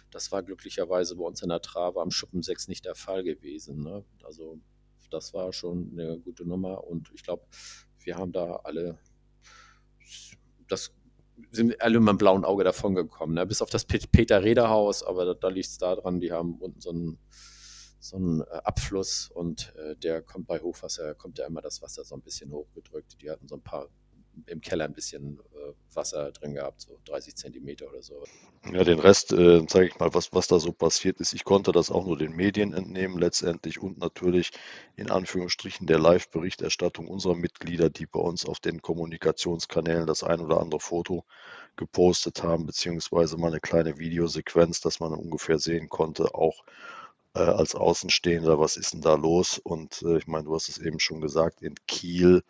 [0.09, 3.83] das war glücklicherweise bei uns in der Trave am Schuppen 6 nicht der Fall gewesen.
[3.83, 4.03] Ne?
[4.23, 4.59] Also
[5.11, 7.43] das war schon eine gute Nummer und ich glaube,
[8.05, 8.97] wir haben da alle
[10.67, 10.93] das
[11.51, 13.45] sind alle mit einem blauen Auge davon gekommen, ne?
[13.45, 16.81] bis auf das Peter Reder Haus, aber da, da liegt es daran, die haben unten
[16.81, 17.19] so einen,
[17.99, 22.03] so einen äh, Abfluss und äh, der kommt bei Hochwasser, kommt ja immer das Wasser
[22.03, 23.21] so ein bisschen hochgedrückt.
[23.21, 23.87] Die hatten so ein paar
[24.47, 28.23] im Keller ein bisschen äh, Wasser drin gehabt, so 30 Zentimeter oder so.
[28.71, 31.33] Ja, den Rest, äh, zeige ich mal, was, was da so passiert ist.
[31.33, 34.51] Ich konnte das auch nur den Medien entnehmen letztendlich und natürlich
[34.95, 40.59] in Anführungsstrichen der Live-Berichterstattung unserer Mitglieder, die bei uns auf den Kommunikationskanälen das ein oder
[40.59, 41.25] andere Foto
[41.75, 46.63] gepostet haben, beziehungsweise mal eine kleine Videosequenz, dass man ungefähr sehen konnte, auch
[47.35, 49.57] äh, als Außenstehender, was ist denn da los?
[49.57, 52.43] Und äh, ich meine, du hast es eben schon gesagt, in Kiel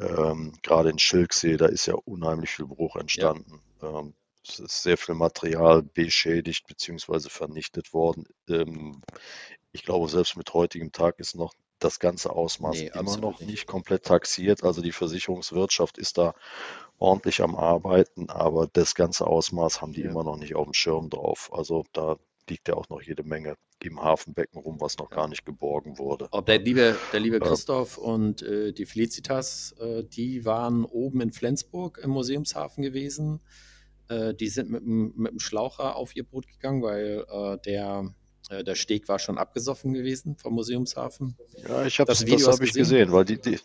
[0.00, 3.60] ähm, gerade in Schilksee, da ist ja unheimlich viel Bruch entstanden.
[3.82, 4.00] Ja.
[4.00, 4.14] Ähm,
[4.46, 7.28] es ist sehr viel Material beschädigt bzw.
[7.28, 8.26] vernichtet worden.
[8.48, 9.02] Ähm,
[9.72, 13.50] ich glaube, selbst mit heutigem Tag ist noch das ganze Ausmaß nee, immer noch nicht.
[13.50, 14.64] nicht komplett taxiert.
[14.64, 16.34] Also die Versicherungswirtschaft ist da
[16.98, 20.10] ordentlich am Arbeiten, aber das ganze Ausmaß haben die ja.
[20.10, 21.50] immer noch nicht auf dem Schirm drauf.
[21.52, 22.16] Also da
[22.48, 26.28] liegt ja auch noch jede Menge im Hafenbecken rum, was noch gar nicht geborgen wurde.
[26.30, 31.32] Ob der liebe, der liebe Christoph und äh, die Felicitas, äh, die waren oben in
[31.32, 33.40] Flensburg im Museumshafen gewesen.
[34.08, 38.14] Äh, die sind mit, mit dem Schlaucher auf ihr Boot gegangen, weil äh, der,
[38.50, 41.36] äh, der Steg war schon abgesoffen gewesen vom Museumshafen.
[41.68, 43.58] Ja, ich habe das, das hab ich gesehen, weil die, die,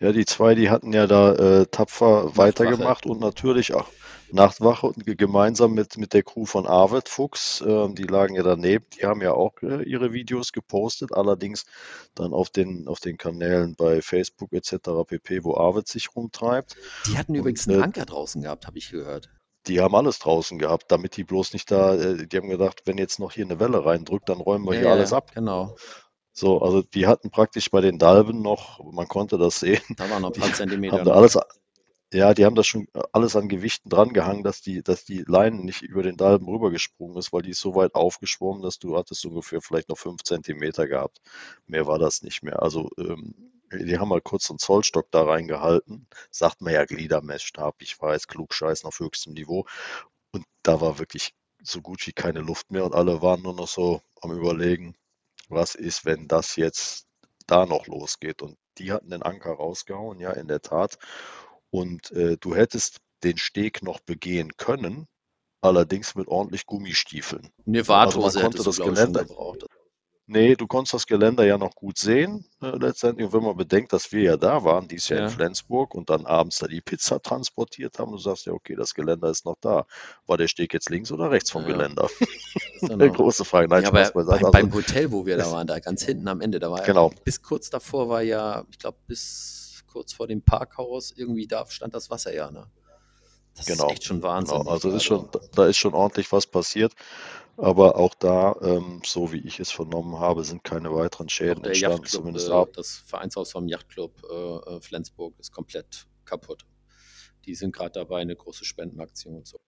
[0.00, 3.88] ja, die zwei, die hatten ja da äh, tapfer weitergemacht und natürlich auch
[4.32, 7.60] Nachtwache gemeinsam mit, mit der Crew von Arvid Fuchs.
[7.60, 8.84] Äh, die lagen ja daneben.
[8.96, 11.66] Die haben ja auch äh, ihre Videos gepostet, allerdings
[12.14, 14.76] dann auf den, auf den Kanälen bei Facebook etc.
[15.06, 16.76] pp., wo Arvid sich rumtreibt.
[17.06, 19.30] Die hatten übrigens Und, einen äh, Anker draußen gehabt, habe ich gehört.
[19.66, 22.98] Die haben alles draußen gehabt, damit die bloß nicht da, äh, die haben gedacht, wenn
[22.98, 25.32] jetzt noch hier eine Welle reindrückt, dann räumen wir ja, hier alles ab.
[25.34, 25.76] Genau.
[26.32, 29.82] So, also die hatten praktisch bei den Dalben noch, man konnte das sehen.
[29.96, 30.98] Da waren noch ein paar Zentimeter.
[30.98, 31.36] Haben da alles,
[32.12, 35.64] ja, die haben das schon äh, alles an Gewichten drangehangen, dass die, dass die Leinen
[35.64, 39.24] nicht über den Dalben rübergesprungen ist, weil die ist so weit aufgeschwommen, dass du hattest
[39.26, 41.20] ungefähr vielleicht noch fünf Zentimeter gehabt.
[41.66, 42.62] Mehr war das nicht mehr.
[42.62, 43.34] Also ähm,
[43.72, 46.08] die haben mal kurz einen Zollstock da reingehalten.
[46.30, 49.66] Sagt man ja Gliedermessstab, ich weiß, klugscheißen auf höchstem Niveau.
[50.32, 53.68] Und da war wirklich so gut wie keine Luft mehr und alle waren nur noch
[53.68, 54.96] so am überlegen,
[55.48, 57.06] was ist, wenn das jetzt
[57.46, 58.42] da noch losgeht.
[58.42, 60.98] Und die hatten den Anker rausgehauen, ja, in der Tat
[61.70, 65.06] und äh, du hättest den Steg noch begehen können,
[65.60, 67.50] allerdings mit ordentlich Gummistiefeln.
[67.66, 69.66] Warthose also das Geländer gebraucht.
[70.32, 73.26] Nee, du konntest das Geländer ja noch gut sehen, äh, letztendlich.
[73.26, 75.24] Und wenn man bedenkt, dass wir ja da waren, dies Jahr ja.
[75.26, 78.94] in Flensburg und dann abends da die Pizza transportiert haben, du sagst ja, okay, das
[78.94, 79.86] Geländer ist noch da.
[80.28, 81.72] War der Steg jetzt links oder rechts vom ja.
[81.72, 82.08] Geländer?
[82.88, 83.66] Eine große Frage.
[83.66, 86.40] Nein, ja, aber beim, also, beim Hotel, wo wir da waren, da ganz hinten am
[86.40, 87.10] Ende, da war genau.
[87.24, 89.59] bis kurz davor war ja, ich glaube, bis
[89.90, 92.70] kurz vor dem Parkhaus, irgendwie da stand das Wasser ja, ne?
[93.56, 93.86] Das genau.
[93.86, 94.58] ist echt schon Wahnsinn.
[94.58, 94.70] Genau.
[94.70, 96.94] Also ist schon, da ist schon ordentlich was passiert.
[97.56, 102.06] Aber auch da, ähm, so wie ich es vernommen habe, sind keine weiteren Schäden entstanden.
[102.06, 106.64] Zumindest äh, das Vereinshaus vom Yachtclub äh, äh, Flensburg ist komplett kaputt.
[107.44, 109.58] Die sind gerade dabei, eine große Spendenaktion zu.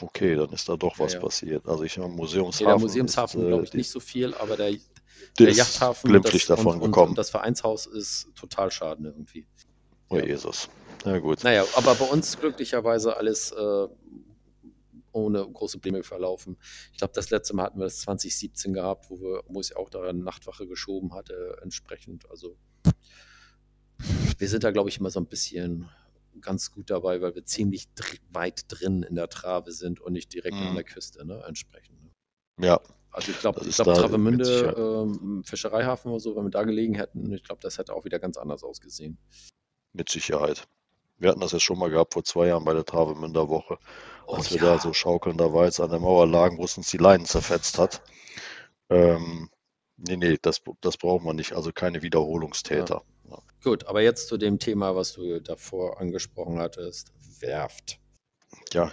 [0.00, 1.24] Okay, dann ist da doch was ja, ja.
[1.24, 1.66] passiert.
[1.66, 2.66] Also ich habe Museumshafen.
[2.66, 4.72] Nee, der Museumshafen glaube ich nicht so viel, aber der,
[5.38, 7.10] der Yachthafen glimpflich davon und, gekommen.
[7.10, 9.46] Und das Vereinshaus ist total schaden irgendwie.
[10.10, 10.26] Oh ja.
[10.26, 10.68] Jesus.
[11.04, 11.42] Na gut.
[11.44, 13.88] Naja, aber bei uns glücklicherweise alles äh,
[15.12, 16.58] ohne große Probleme verlaufen.
[16.92, 19.88] Ich glaube, das letzte Mal hatten wir das 2017 gehabt, wo, wir, wo ich auch
[19.88, 22.28] da eine Nachtwache geschoben hatte, entsprechend.
[22.30, 22.56] Also
[24.38, 25.88] wir sind da, glaube ich, immer so ein bisschen
[26.40, 30.32] ganz gut dabei, weil wir ziemlich dr weit drin in der Trave sind und nicht
[30.32, 30.68] direkt mhm.
[30.68, 32.02] an der Küste, ne, entsprechend.
[32.02, 32.66] Ne?
[32.66, 32.80] Ja.
[33.12, 37.32] Also ich glaube, ich glaube Travemünde, ähm, Fischereihafen oder so, wenn wir da gelegen hätten,
[37.32, 39.18] ich glaube, das hätte auch wieder ganz anders ausgesehen.
[39.92, 40.66] Mit Sicherheit.
[41.18, 43.78] Wir hatten das ja schon mal gehabt vor zwei Jahren bei der Travemünder Woche,
[44.26, 44.74] oh, als wir ja.
[44.74, 48.02] da so schaukelnderweise an der Mauer lagen, wo es uns die Leinen zerfetzt hat.
[48.88, 49.50] Ähm,
[49.96, 51.52] nee, nee, das, das braucht man nicht.
[51.52, 53.02] Also keine Wiederholungstäter.
[53.24, 53.30] Ja.
[53.30, 53.38] Ja.
[53.62, 57.12] Gut, aber jetzt zu dem Thema, was du davor angesprochen hattest.
[57.40, 58.00] Werft.
[58.72, 58.90] Ja,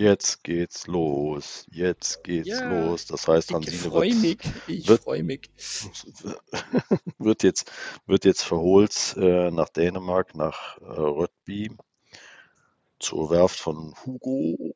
[0.00, 1.66] Jetzt geht's los.
[1.70, 3.04] Jetzt geht's ja, los.
[3.04, 4.38] Das heißt, Hansine ich freue mich.
[4.66, 5.50] Ich freue mich.
[7.18, 7.70] Wird jetzt,
[8.06, 11.76] wird jetzt verholt äh, nach Dänemark, nach äh, Röttby
[12.98, 14.74] zur Werft von Hugo.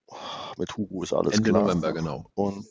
[0.58, 1.62] Mit Hugo ist alles Ende klar.
[1.62, 2.30] Ende November, genau.
[2.34, 2.66] Und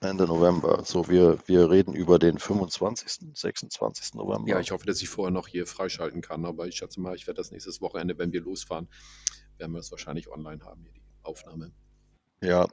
[0.00, 0.82] Ende November.
[0.86, 4.14] So, wir, wir reden über den 25., 26.
[4.14, 4.48] November.
[4.48, 7.26] Ja, ich hoffe, dass ich vorher noch hier freischalten kann, aber ich schätze mal, ich
[7.26, 8.88] werde das nächstes Wochenende, wenn wir losfahren,
[9.58, 11.72] werden wir das wahrscheinlich online haben, hier die Aufnahme.
[12.42, 12.66] Ja,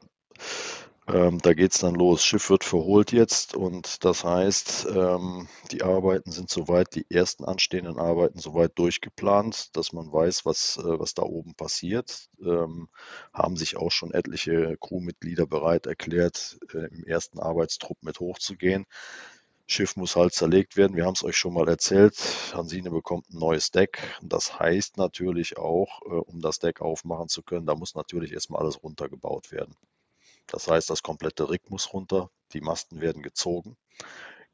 [1.10, 2.26] ähm, da geht's dann los.
[2.26, 7.98] Schiff wird verholt jetzt und das heißt, ähm, die Arbeiten sind soweit, die ersten anstehenden
[7.98, 12.30] Arbeiten soweit durchgeplant, dass man weiß, was, äh, was da oben passiert.
[12.42, 12.90] Ähm,
[13.34, 18.86] haben sich auch schon etliche Crewmitglieder bereit erklärt, äh, im ersten Arbeitstrupp mit hochzugehen.
[19.68, 20.96] Schiff muss halt zerlegt werden.
[20.96, 22.16] Wir haben es euch schon mal erzählt.
[22.54, 24.02] Hansine bekommt ein neues Deck.
[24.22, 28.62] Das heißt natürlich auch, äh, um das Deck aufmachen zu können, da muss natürlich erstmal
[28.62, 29.76] alles runtergebaut werden.
[30.48, 33.76] Das heißt, das komplette Rig muss runter, die Masten werden gezogen.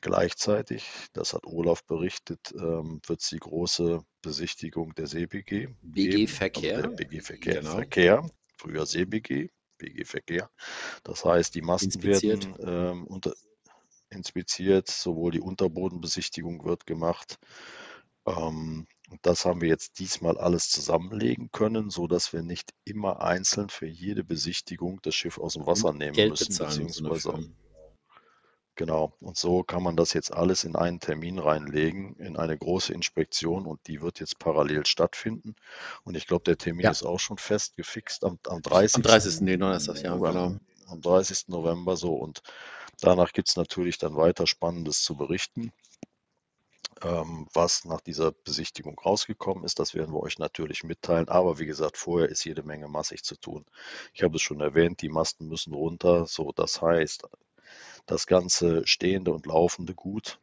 [0.01, 5.67] Gleichzeitig, das hat Olaf berichtet, ähm, wird es die große Besichtigung der SeeBG.
[5.81, 6.77] BG geben, Verkehr.
[6.77, 7.71] Also BG Verkehr, Genau.
[7.75, 10.49] Verkehr, früher SeeBG, BG Verkehr.
[11.03, 13.33] Das heißt, die Masten werden ähm, unter,
[14.13, 17.37] inspiziert, sowohl die Unterbodenbesichtigung wird gemacht.
[18.25, 23.21] Ähm, und das haben wir jetzt diesmal alles zusammenlegen können, so dass wir nicht immer
[23.21, 27.53] einzeln für jede Besichtigung das Schiff aus dem Wasser nehmen Geld müssen, beziehungsweise.
[28.75, 29.13] Genau.
[29.19, 33.67] Und so kann man das jetzt alles in einen Termin reinlegen, in eine große Inspektion
[33.67, 35.55] und die wird jetzt parallel stattfinden.
[36.03, 36.89] Und ich glaube, der Termin Ja.
[36.91, 38.95] ist auch schon fest gefixt am, am 30.
[38.95, 39.41] Am 30.
[39.41, 40.31] Nee, Donnerstag, ja, November.
[40.49, 40.91] genau.
[40.91, 41.49] Am 30.
[41.49, 42.15] November so.
[42.15, 42.41] Und
[43.03, 45.71] danach gibt es natürlich dann weiter Spannendes zu berichten.
[47.01, 51.27] Ähm, was nach dieser Besichtigung rausgekommen ist, das werden wir euch natürlich mitteilen.
[51.27, 53.65] Aber wie gesagt, vorher ist jede Menge massig zu tun.
[54.13, 56.25] Ich habe es schon erwähnt, die Masten müssen runter.
[56.27, 57.27] So, das heißt,
[58.05, 60.39] das ganze stehende und laufende Gut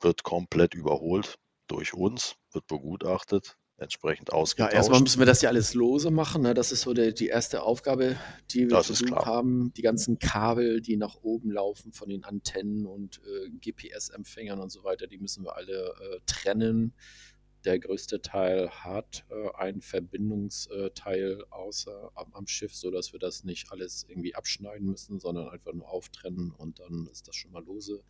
[0.00, 4.74] wird komplett überholt durch uns, wird begutachtet, entsprechend Ja, ausgetauscht.
[4.74, 6.42] erstmal müssen wir das ja alles lose machen.
[6.42, 6.54] Ne?
[6.54, 8.16] Das ist so der, die erste Aufgabe,
[8.50, 9.72] die wir zu tun haben.
[9.74, 14.84] Die ganzen Kabel, die nach oben laufen von den Antennen und äh, GPS-Empfängern und so
[14.84, 16.94] weiter, die müssen wir alle äh, trennen.
[17.64, 23.70] Der größte Teil hat äh, ein Verbindungsteil außer am, am Schiff, sodass wir das nicht
[23.70, 28.02] alles irgendwie abschneiden müssen, sondern einfach nur auftrennen und dann ist das schon mal lose.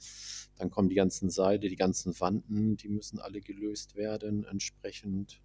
[0.56, 5.42] Dann kommen die ganzen Seile, die ganzen Wanden, die müssen alle gelöst werden entsprechend.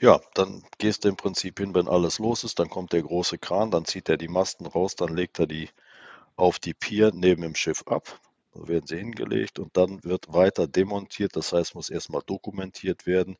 [0.00, 3.38] Ja, dann gehst du im Prinzip hin, wenn alles los ist, dann kommt der große
[3.38, 5.70] Kran, dann zieht er die Masten raus, dann legt er die
[6.36, 8.20] auf die Pier neben dem Schiff ab.
[8.54, 11.36] Da werden sie hingelegt und dann wird weiter demontiert.
[11.36, 13.38] Das heißt, muss erstmal dokumentiert werden,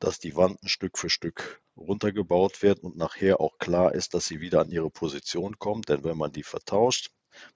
[0.00, 4.40] dass die Wanden Stück für Stück runtergebaut werden und nachher auch klar ist, dass sie
[4.40, 5.82] wieder an ihre Position kommen.
[5.82, 7.10] Denn wenn man die vertauscht,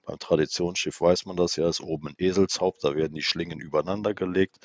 [0.05, 4.13] beim Traditionsschiff weiß man das ja, ist oben ein Eselshaupt, da werden die Schlingen übereinander
[4.13, 4.57] gelegt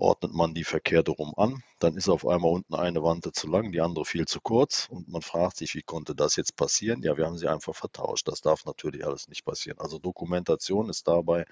[0.00, 3.72] ordnet man die verkehrt rum an, dann ist auf einmal unten eine Wante zu lang,
[3.72, 7.02] die andere viel zu kurz und man fragt sich, wie konnte das jetzt passieren?
[7.02, 8.28] Ja, wir haben sie einfach vertauscht.
[8.28, 9.78] Das darf natürlich alles nicht passieren.
[9.78, 11.44] Also Dokumentation ist dabei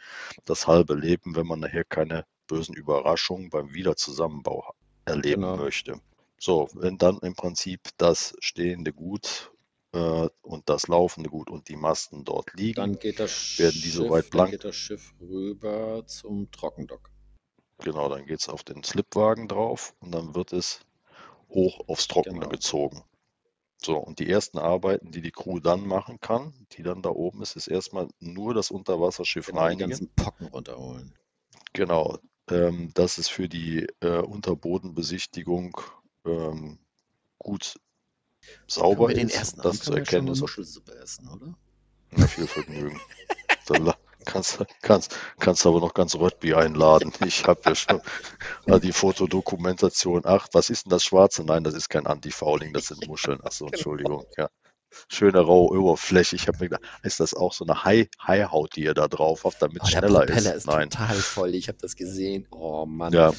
[0.45, 4.73] das halbe Leben, wenn man nachher keine bösen Überraschungen beim Wiederzusammenbau
[5.05, 5.57] erleben Genau.
[5.57, 6.01] möchte.
[6.41, 9.53] So, wenn dann im Prinzip das stehende Gut
[9.93, 13.91] äh, und das laufende Gut und die Masten dort liegen, Dann geht das werden die
[13.91, 14.51] Schiff, soweit dann blank.
[14.51, 17.11] geht das Schiff rüber zum Trockendock.
[17.79, 20.81] Genau, dann geht es auf den Slipwagen drauf und dann wird es
[21.49, 22.51] hoch aufs Trockene Genau.
[22.51, 23.03] gezogen.
[23.81, 27.43] So, und die ersten Arbeiten, die die Crew dann machen kann, die dann da oben
[27.43, 29.91] ist, ist erstmal nur das Unterwasserschiff Genau, die reinigen.
[29.91, 31.15] ganzen Pocken runterholen.
[31.73, 32.19] Genau,
[32.51, 35.81] ähm, das ist für die äh, Unterbodenbesichtigung
[36.25, 36.79] ähm,
[37.39, 37.79] gut
[38.67, 39.37] sauber Können wir den ist.
[39.37, 41.55] ersten Das Abend zu wir schon erkennen ist Muschelsuppe essen, oder?
[42.17, 43.01] ja, viel Vergnügen.
[44.29, 47.13] Kannst, kannst, kannst aber noch ganz Röttby einladen.
[47.27, 48.01] Ich habe ja schon
[48.83, 50.23] die Fotodokumentation.
[50.25, 51.45] Ach, was ist denn das Schwarze?
[51.45, 53.41] Nein, das ist kein Antifouling, das sind Muscheln.
[53.43, 53.75] Achso, Genau.
[53.77, 54.25] Entschuldigung.
[54.37, 54.51] Ja.
[55.09, 56.37] Schöne raue Oberfläche.
[56.37, 59.45] Ich habe mir gedacht, ist das auch so eine Hai- Haihaut, die ihr da drauf
[59.45, 60.57] habt, damit Oh, es der schneller Propeller ist?
[60.59, 60.91] ist Nein.
[60.91, 61.55] total voll.
[61.55, 62.47] Ich habe das gesehen.
[62.51, 63.13] Oh Mann.
[63.13, 63.33] Ja,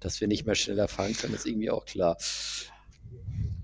[0.00, 2.16] Dass wir nicht mehr schneller fahren können, ist irgendwie auch klar.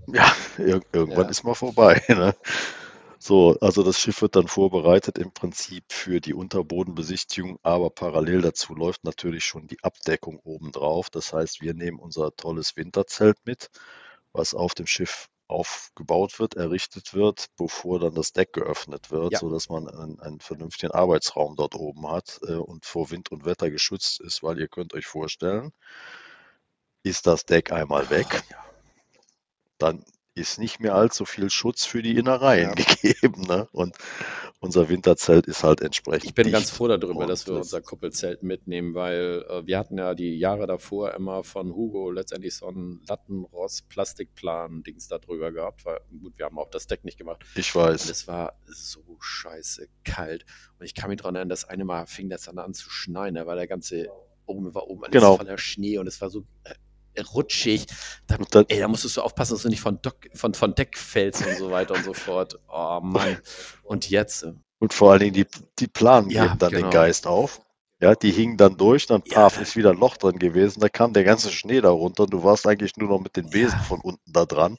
[0.07, 1.29] ja, ir irgendwann Ja.
[1.29, 2.01] ist mal vorbei.
[2.09, 2.35] Ne?
[3.27, 8.75] So, also das Schiff wird dann vorbereitet im Prinzip für die Unterbodenbesichtigung, aber parallel dazu
[8.75, 11.09] läuft natürlich schon die Abdeckung obendrauf.
[11.09, 13.71] Das heißt, wir nehmen unser tolles Winterzelt mit,
[14.31, 19.39] was auf dem Schiff aufgebaut wird, errichtet wird, bevor dann das Deck geöffnet wird, Ja.
[19.39, 23.71] sodass man einen, einen vernünftigen Arbeitsraum dort oben hat äh, und vor Wind und Wetter
[23.71, 25.71] geschützt ist, weil ihr könnt euch vorstellen,
[27.01, 28.65] ist das Deck einmal weg, Oh, ja.
[29.79, 30.05] dann
[30.35, 32.73] ist nicht mehr allzu viel Schutz für die Innereien Ja.
[32.75, 33.41] gegeben.
[33.47, 33.67] Ne?
[33.71, 33.95] Und
[34.59, 36.75] unser Winterzelt ist halt entsprechend Ich bin ganz dicht.
[36.77, 40.67] froh darüber, Und dass wir unser Kuppelzelt mitnehmen, weil äh, wir hatten ja die Jahre
[40.67, 45.85] davor immer von Hugo letztendlich so einen Lattenrost-Plastikplan-Dings da drüber gehabt.
[45.85, 47.41] Weil, gut, wir haben auch das Deck nicht gemacht.
[47.55, 48.09] Ich Und weiß.
[48.09, 50.45] es war so scheiße kalt.
[50.79, 53.35] Und ich kann mich daran erinnern, das eine Mal fing das dann an zu schneien.
[53.35, 54.09] Da war der ganze,
[54.45, 55.37] oben war oben alles Genau.
[55.37, 56.73] voller Schnee und es war so, äh,
[57.33, 57.85] rutschig.
[58.27, 58.37] Da,
[58.67, 61.55] ey, da musstest du aufpassen, dass du nicht von, Dock, von, von Deck fällst und
[61.55, 62.59] so weiter und so fort.
[62.67, 63.37] Oh Mann.
[63.83, 64.43] Und jetzt?
[64.43, 65.45] äh, Und vor allen Dingen die,
[65.79, 66.87] die Planen Ja, geben dann genau.
[66.87, 67.61] den Geist auf.
[68.01, 69.35] Ja, die hingen dann durch, dann Ja.
[69.35, 72.33] paf, ist wieder ein Loch drin gewesen, da kam der ganze Schnee da runter und
[72.33, 73.83] du warst eigentlich nur noch mit den Besen Ja.
[73.85, 74.77] von unten da dran,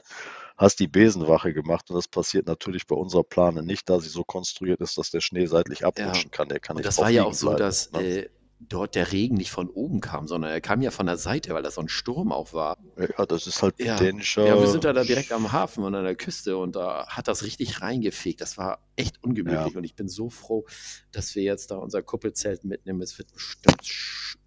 [0.58, 4.22] hast die Besenwache gemacht und das passiert natürlich bei unserer Plane nicht, da sie so
[4.22, 6.48] konstruiert ist, dass der Schnee seitlich abrutschen kann.
[6.48, 8.00] Der kann Und nicht das war ja auch so, bleiben, dass ne?
[8.02, 8.28] äh,
[8.58, 11.62] dort der Regen nicht von oben kam, sondern er kam ja von der Seite, weil
[11.62, 12.78] das so ein Sturm auch war.
[13.18, 13.96] Ja, das ist halt Ja.
[13.98, 14.46] dänischer.
[14.46, 17.28] Ja, wir sind da, da direkt am Hafen und an der Küste und da hat
[17.28, 18.40] das richtig reingefegt.
[18.40, 19.78] Das war echt ungemütlich Ja.
[19.78, 20.64] und ich bin so froh,
[21.12, 23.02] dass wir jetzt da unser Kuppelzelt mitnehmen.
[23.02, 23.82] Es wird bestimmt,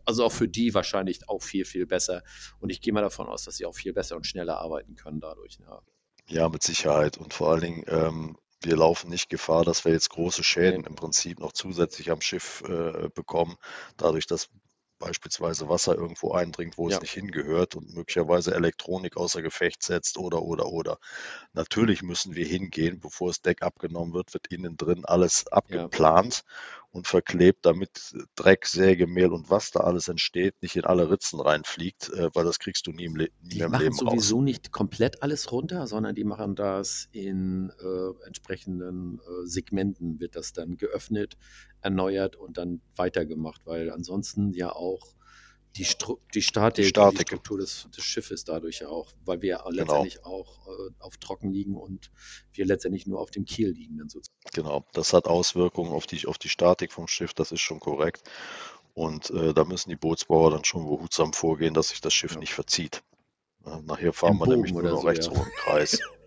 [0.06, 2.24] also auch für die wahrscheinlich auch viel, viel besser.
[2.60, 5.20] Und ich gehe mal davon aus, dass sie auch viel besser und schneller arbeiten können
[5.20, 5.60] dadurch.
[5.62, 5.82] Ja.
[6.28, 7.18] Ja, mit Sicherheit.
[7.18, 10.96] Und vor allen Dingen, ähm, wir laufen nicht Gefahr, dass wir jetzt große Schäden im
[10.96, 13.58] Prinzip noch zusätzlich am Schiff äh, bekommen,
[13.98, 14.50] dadurch, dass
[15.00, 16.98] beispielsweise Wasser irgendwo eindringt, wo Ja.
[16.98, 21.00] es nicht hingehört und möglicherweise Elektronik außer Gefecht setzt oder, oder, oder.
[21.54, 26.44] Natürlich müssen wir hingehen, bevor das Deck abgenommen wird, wird innen drin alles abgeplant
[26.92, 31.40] und verklebt, damit Dreck, Säge, Mehl und was da alles entsteht, nicht in alle Ritzen
[31.40, 34.00] reinfliegt, äh, weil das kriegst du nie, im Le nie Die mehr im machen Leben
[34.00, 34.00] raus.
[34.00, 40.36] sowieso nicht komplett alles runter, sondern die machen das in äh, entsprechenden äh, Segmenten, wird
[40.36, 41.38] das dann geöffnet,
[41.82, 45.16] erneuert und dann weitergemacht, weil ansonsten ja auch
[45.80, 47.28] die, Stru die Statik, die Statik.
[47.30, 49.70] Struktur des, des Schiffes dadurch ja auch, weil wir Genau.
[49.72, 52.12] letztendlich auch äh, auf Trocken liegen und
[52.54, 53.98] wir letztendlich nur auf dem Kiel liegen.
[53.98, 54.38] Dann sozusagen.
[54.54, 58.30] Genau, das hat Auswirkungen auf die, auf die Statik vom Schiff, das ist schon korrekt.
[58.94, 62.40] Und äh, da müssen die Bootsbauer dann schon behutsam vorgehen, dass sich das Schiff Ja.
[62.40, 63.02] nicht verzieht.
[63.66, 65.32] Äh, nachher fahren Im wir nämlich Bogen nur oder noch so, rechts ja.
[65.32, 66.00] rum im Kreis.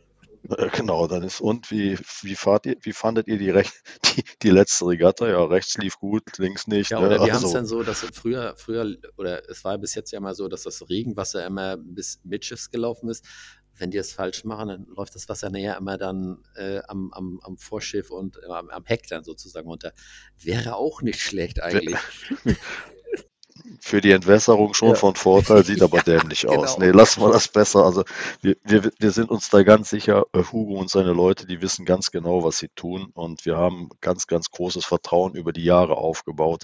[0.49, 3.71] Äh, genau, dann ist, und wie, wie fahrt ihr, wie fandet ihr die, Rech
[4.17, 5.29] die, die letzte Regatta?
[5.29, 6.91] Ja, rechts lief gut, links nicht.
[6.91, 7.07] Ja, ne?
[7.07, 10.11] oder wir haben es Also, dann so, dass früher, früher, oder es war bis jetzt
[10.11, 13.25] ja mal so, dass das Regenwasser immer bis Mitschiffs gelaufen ist.
[13.75, 17.41] Wenn die es falsch machen, dann läuft das Wasser näher immer dann äh, am, am,
[17.43, 19.93] am Vorschiff und äh, am, am Heck dann sozusagen runter.
[20.39, 21.97] Wäre auch nicht schlecht eigentlich.
[23.85, 24.95] für die Entwässerung schon Ja.
[24.95, 26.77] von Vorteil, sieht aber Ja, dämlich aus.
[26.77, 26.87] genau.
[26.87, 27.85] Nee, lassen wir das besser.
[27.85, 28.05] Also
[28.41, 31.85] wir, wir, wir sind uns da ganz sicher, äh, Hugo und seine Leute, die wissen
[31.85, 33.11] ganz genau, was sie tun.
[33.13, 36.63] Und wir haben ganz, ganz großes Vertrauen über die Jahre aufgebaut.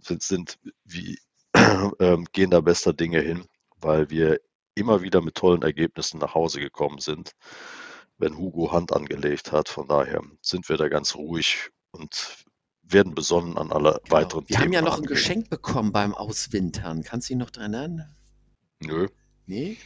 [0.00, 1.18] Sind, sind wie,
[2.00, 3.44] ähm, gehen da bester Dinge hin,
[3.78, 4.40] weil wir
[4.74, 7.32] immer wieder mit tollen Ergebnissen nach Hause gekommen sind,
[8.18, 9.68] wenn Hugo Hand angelegt hat.
[9.68, 12.44] Von daher sind wir da ganz ruhig und
[12.92, 14.16] werden besonnen an alle Genau.
[14.16, 14.62] weiteren Wir Themen.
[14.66, 15.08] haben ja noch ein rangehen.
[15.08, 17.02] Geschenk bekommen beim Auswintern.
[17.02, 18.14] Kannst du dich noch dran erinnern?
[18.80, 19.08] Nö.
[19.46, 19.76] Nee?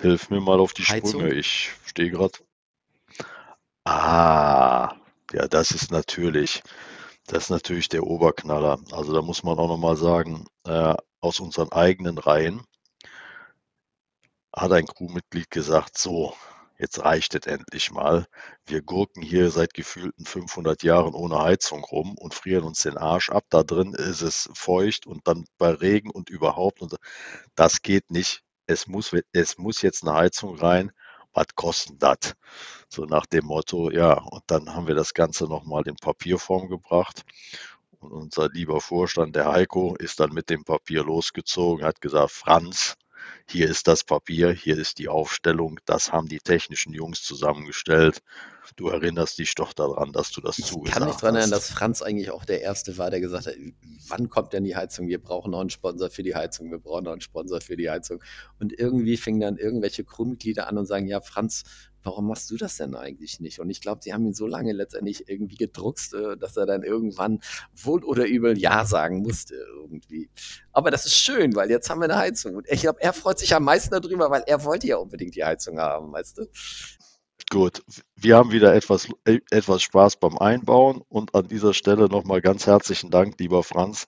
[0.00, 1.20] Hilf mir mal auf die Heizung?
[1.20, 1.34] Sprünge.
[1.34, 2.32] Ich stehe gerade.
[3.84, 4.94] Ah,
[5.32, 6.62] ja, das ist natürlich,
[7.26, 8.78] das ist natürlich der Oberknaller.
[8.92, 12.62] Also da muss man auch nochmal sagen, äh, aus unseren eigenen Reihen
[14.54, 16.34] hat ein Crewmitglied gesagt, so,
[16.78, 18.26] jetzt reicht es endlich mal.
[18.66, 23.30] Wir gurken hier seit gefühlten 500 Jahren ohne Heizung rum und frieren uns den Arsch
[23.30, 23.44] ab.
[23.50, 26.82] Da drin ist es feucht und dann bei Regen und überhaupt.
[26.82, 26.96] Und
[27.54, 28.42] das geht nicht.
[28.66, 30.92] Es muss, es muss jetzt eine Heizung rein.
[31.32, 32.34] Was kostet das?
[32.88, 34.14] So nach dem Motto, ja.
[34.14, 37.24] Und dann haben wir das Ganze nochmal in Papierform gebracht.
[38.00, 42.96] Und unser lieber Vorstand, der Heiko, ist dann mit dem Papier losgezogen, hat gesagt, Franz,
[43.48, 48.20] hier ist das Papier, hier ist die Aufstellung, das haben die technischen Jungs zusammengestellt.
[48.76, 51.68] Du erinnerst dich doch daran, dass du das Ich zugesagt kann mich daran erinnern, hast.
[51.68, 53.54] dass Franz eigentlich auch der Erste war, der gesagt hat,
[54.08, 55.08] wann kommt denn die Heizung?
[55.08, 57.90] Wir brauchen noch einen Sponsor für die Heizung, wir brauchen noch einen Sponsor für die
[57.90, 58.22] Heizung.
[58.58, 61.64] Und irgendwie fingen dann irgendwelche Crewmitglieder an und sagen, ja, Franz,
[62.04, 63.58] warum machst du das denn eigentlich nicht?
[63.58, 66.82] Und ich glaube, die haben ihn so lange letztendlich irgendwie gedruckst, äh, dass er dann
[66.82, 67.40] irgendwann
[67.74, 70.30] wohl oder übel Ja sagen musste irgendwie.
[70.72, 72.56] Aber das ist schön, weil jetzt haben wir eine Heizung.
[72.56, 75.44] Und ich glaube, er freut sich am meisten darüber, weil er wollte ja unbedingt die
[75.44, 76.46] Heizung haben, weißt du?
[77.50, 77.82] Gut,
[78.16, 82.66] wir haben wieder etwas, äh, etwas Spaß beim Einbauen und an dieser Stelle nochmal ganz
[82.66, 84.06] herzlichen Dank, lieber Franz,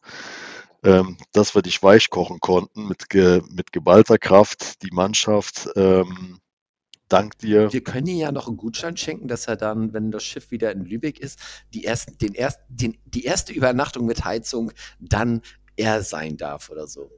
[0.82, 4.82] ähm, dass wir dich weich kochen konnten mit, ge, mit geballter Kraft.
[4.82, 6.38] Die Mannschaft, ähm,
[7.08, 7.72] dank dir.
[7.72, 10.72] Wir können ihm ja noch einen Gutschein schenken, dass er dann, wenn das Schiff wieder
[10.72, 11.38] in Lübeck ist,
[11.74, 15.42] die, ersten, den erst, den, die erste Übernachtung mit Heizung dann
[15.78, 17.10] er sein darf oder so.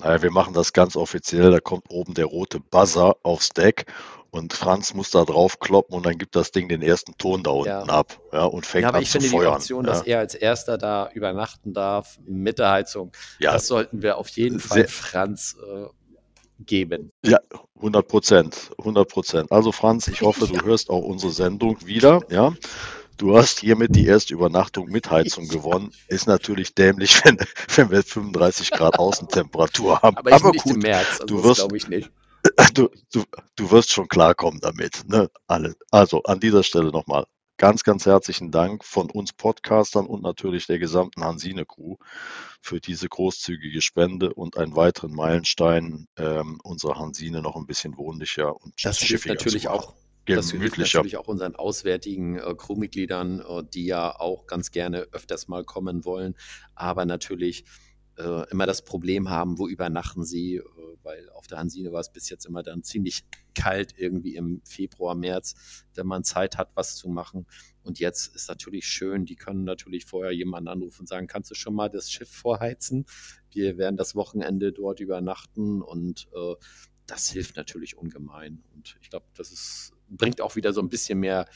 [0.00, 1.50] Naja, wir machen das ganz offiziell.
[1.50, 3.86] Da kommt oben der rote Buzzer aufs Deck
[4.30, 7.50] und Franz muss da drauf kloppen und dann gibt das Ding den ersten Ton da
[7.50, 7.82] unten Ja.
[7.84, 9.54] ab ja, und fängt Ja, aber an ich zu finde die feuern.
[9.54, 9.90] Option, ja.
[9.92, 14.28] dass er als erster da übernachten darf mit der Heizung, ja, das sollten wir auf
[14.28, 15.86] jeden Fall Sehr- Franz äh,
[16.66, 17.10] geben.
[17.24, 17.38] Ja,
[17.76, 19.52] 100 Prozent, 100 Prozent.
[19.52, 22.52] Also Franz, ich hoffe, du hörst auch unsere Sendung wieder, ja.
[23.16, 25.92] du hast hiermit die erste Übernachtung mit Heizung gewonnen.
[26.08, 27.38] Ist natürlich dämlich, wenn,
[27.74, 30.16] wenn wir 35 Grad Außentemperatur haben.
[30.16, 32.10] Aber, ich Aber gut, März, also du wirst- glaube ich nicht.
[32.74, 33.22] du, du,
[33.54, 35.04] du wirst schon klarkommen damit.
[35.08, 35.30] Ne?
[35.46, 35.74] Alle.
[35.90, 37.24] Also an dieser Stelle nochmal
[37.56, 41.96] ganz, ganz herzlichen Dank von uns Podcastern und natürlich der gesamten Hansine-Crew
[42.60, 48.54] für diese großzügige Spende und einen weiteren Meilenstein, ähm, unsere Hansine noch ein bisschen wohnlicher
[48.60, 49.94] und Das hilft schiffiger natürlich auch
[50.26, 55.48] Das hilft natürlich auch unseren auswärtigen äh, Crewmitgliedern, äh, die ja auch ganz gerne öfters
[55.48, 56.36] mal kommen wollen,
[56.74, 57.64] aber natürlich
[58.22, 60.62] äh, immer das Problem haben, wo übernachten sie, äh,
[61.02, 65.14] weil auf der Hansine war es bis jetzt immer dann ziemlich kalt irgendwie im Februar,
[65.14, 67.46] März, wenn man Zeit hat, was zu machen.
[67.82, 71.54] Und jetzt ist natürlich schön, die können natürlich vorher jemanden anrufen und sagen, kannst du
[71.54, 73.06] schon mal das Schiff vorheizen?
[73.50, 76.54] Wir werden das Wochenende dort übernachten und äh,
[77.06, 78.62] das hilft natürlich ungemein.
[78.74, 81.46] Und ich glaube, das ist, bringt auch wieder so ein bisschen mehr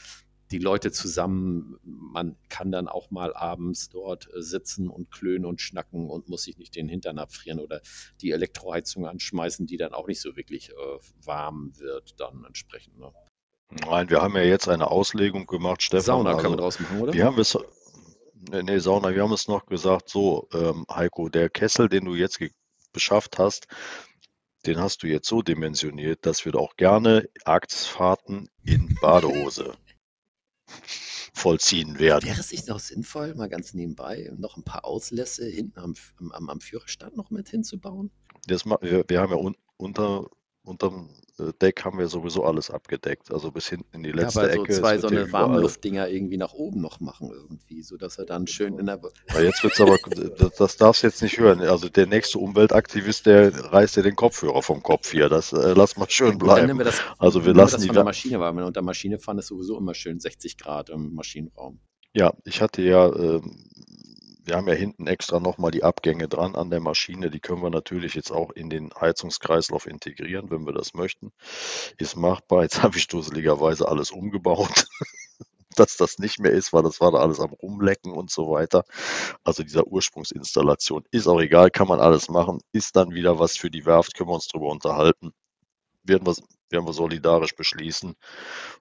[0.51, 1.77] die Leute zusammen.
[1.83, 6.43] Man kann dann auch mal abends dort äh, sitzen und klönen und schnacken und muss
[6.43, 7.81] sich nicht den Hintern abfrieren oder
[8.21, 10.73] die Elektroheizung anschmeißen, die dann auch nicht so wirklich äh,
[11.25, 12.97] warm wird dann entsprechend.
[12.97, 13.11] Ne?
[13.69, 16.05] Nein, wir haben ja jetzt eine Auslegung gemacht, Stefan.
[16.05, 17.13] Sauna kann also, man draus machen, oder?
[17.13, 17.57] Wir haben es,
[18.49, 22.39] nee, Sauna, wir haben es noch gesagt, so, ähm, Heiko, der Kessel, den du jetzt
[22.93, 23.67] beschafft hast,
[24.65, 29.73] den hast du jetzt so dimensioniert, dass wir auch gerne Arktisfahrten in Badehose
[31.33, 32.25] vollziehen werden.
[32.25, 35.93] Wäre es nicht noch sinnvoll, mal ganz nebenbei noch ein paar Auslässe hinten am,
[36.31, 38.11] am, am Führerstand noch mit hinzubauen?
[38.47, 40.29] Das, wir, wir haben ja un, unter,
[40.67, 41.09] unterm
[41.39, 44.53] äh, Deck haben wir sowieso alles abgedeckt, also bis hinten in die Ja, letzte aber
[44.53, 44.73] so Ecke.
[44.73, 48.77] Zwei so ja eine Warmluftdinger irgendwie nach oben noch machen irgendwie, sodass er dann schön
[48.77, 48.99] in der
[49.33, 49.97] Ja, jetzt wird's aber,
[50.37, 51.61] das, das darfst du jetzt nicht hören.
[51.61, 55.29] Also der nächste Umweltaktivist, der reißt dir den Kopfhörer vom Kopf hier.
[55.29, 56.77] Das äh, lass mal schön Gut, bleiben.
[56.77, 59.19] wir das, Also wir lassen das die von der Maschine, weil wenn wir unter Maschine
[59.19, 61.79] fahren, ist sowieso immer schön 60 Grad im Maschinenraum.
[62.13, 63.66] Ja, ich hatte ja, ähm,
[64.47, 67.29] wir haben ja hinten extra nochmal die Abgänge dran an der Maschine.
[67.29, 71.33] Die können wir natürlich jetzt auch in den Heizungskreislauf integrieren, wenn wir das möchten.
[71.97, 72.63] Ist machbar.
[72.63, 74.87] Jetzt habe ich dusseligerweise alles umgebaut,
[75.75, 78.85] dass das nicht mehr ist, weil das war da alles am Rumlecken und so weiter.
[79.43, 82.61] Also dieser Ursprungsinstallation ist auch egal, kann man alles machen.
[82.71, 85.33] Ist dann wieder was für die Werft, können wir uns drüber unterhalten.
[86.03, 86.35] Werden wir,
[86.69, 88.15] werden wir solidarisch beschließen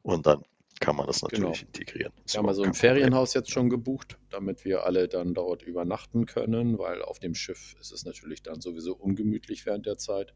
[0.02, 0.44] und dann
[0.80, 1.66] kann man das natürlich Genau.
[1.68, 2.12] integrieren.
[2.24, 2.74] Ist Wir haben also ein.
[2.74, 7.74] Ferienhaus jetzt schon gebucht, damit wir alle dann dort übernachten können, weil auf dem Schiff
[7.80, 10.34] ist es natürlich dann sowieso ungemütlich während der Zeit.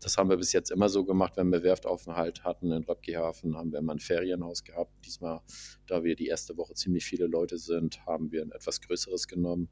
[0.00, 3.72] Das haben wir bis jetzt immer so gemacht, wenn wir Werftaufenthalt hatten in Röpkehafen, haben
[3.72, 4.92] wir immer ein Ferienhaus gehabt.
[5.06, 5.40] Diesmal,
[5.86, 9.68] da wir die erste Woche ziemlich viele Leute sind, haben wir ein etwas größeres genommen.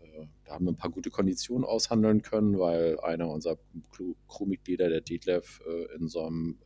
[0.00, 3.58] Äh, Da haben wir ein paar gute Konditionen aushandeln können, weil einer unserer
[3.90, 6.58] Crew- Crewmitglieder, der Detlef, äh, in so einem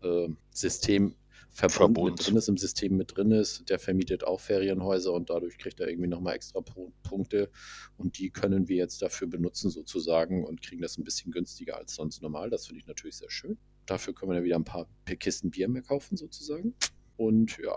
[0.00, 1.14] Vermietsystem
[1.52, 2.26] Verbund, Verbund.
[2.26, 3.68] drin ist, im System mit drin ist.
[3.68, 7.50] Der vermietet auch Ferienhäuser und dadurch kriegt er irgendwie nochmal extra Pu- Punkte.
[7.96, 11.96] Und die können wir jetzt dafür benutzen sozusagen und kriegen das ein bisschen günstiger als
[11.96, 12.50] sonst normal.
[12.50, 13.58] Das finde ich natürlich sehr schön.
[13.86, 14.86] Dafür können wir dann wieder ein paar
[15.18, 16.74] Kisten Bier mehr kaufen sozusagen.
[17.16, 17.76] Und ja,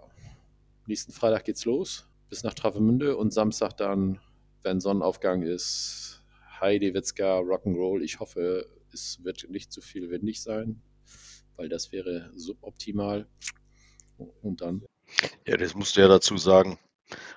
[0.86, 4.20] nächsten Freitag geht's los bis nach Travemünde und Samstag dann,
[4.62, 6.24] wenn Sonnenaufgang ist,
[6.62, 8.02] Heidi Witzka, Rock'n'Roll.
[8.02, 10.82] Ich hoffe, es wird nicht zu viel windig sein,
[11.56, 13.28] weil das wäre suboptimal.
[14.42, 14.84] Und dann.
[15.48, 16.80] Ja, das musst du ja dazu sagen.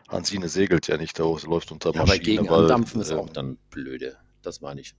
[0.09, 3.19] Hansine segelt ja nicht, da läuft unter Ja, aber Maschine, gegen weil Andampfen ist ähm,
[3.19, 4.17] auch dann blöde.
[4.43, 4.95] Das meine ich.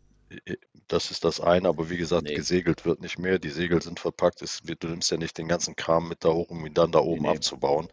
[0.87, 2.35] das ist das eine, aber wie gesagt, Nee.
[2.35, 3.39] gesegelt wird nicht mehr.
[3.39, 4.41] Die Segel sind verpackt.
[4.41, 6.99] Es, du nimmst ja nicht den ganzen Kram mit da hoch, um ihn dann da
[6.99, 7.29] oben nee.
[7.29, 7.87] abzubauen.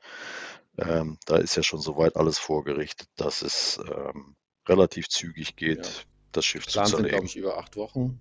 [0.76, 4.34] Ähm, da ist ja schon soweit alles vorgerichtet, dass es ähm,
[4.68, 5.92] relativ zügig geht, Ja.
[6.32, 7.26] das Schiff zu Plan sind, glaube zerlegen.
[7.26, 8.20] ich, über acht Wochen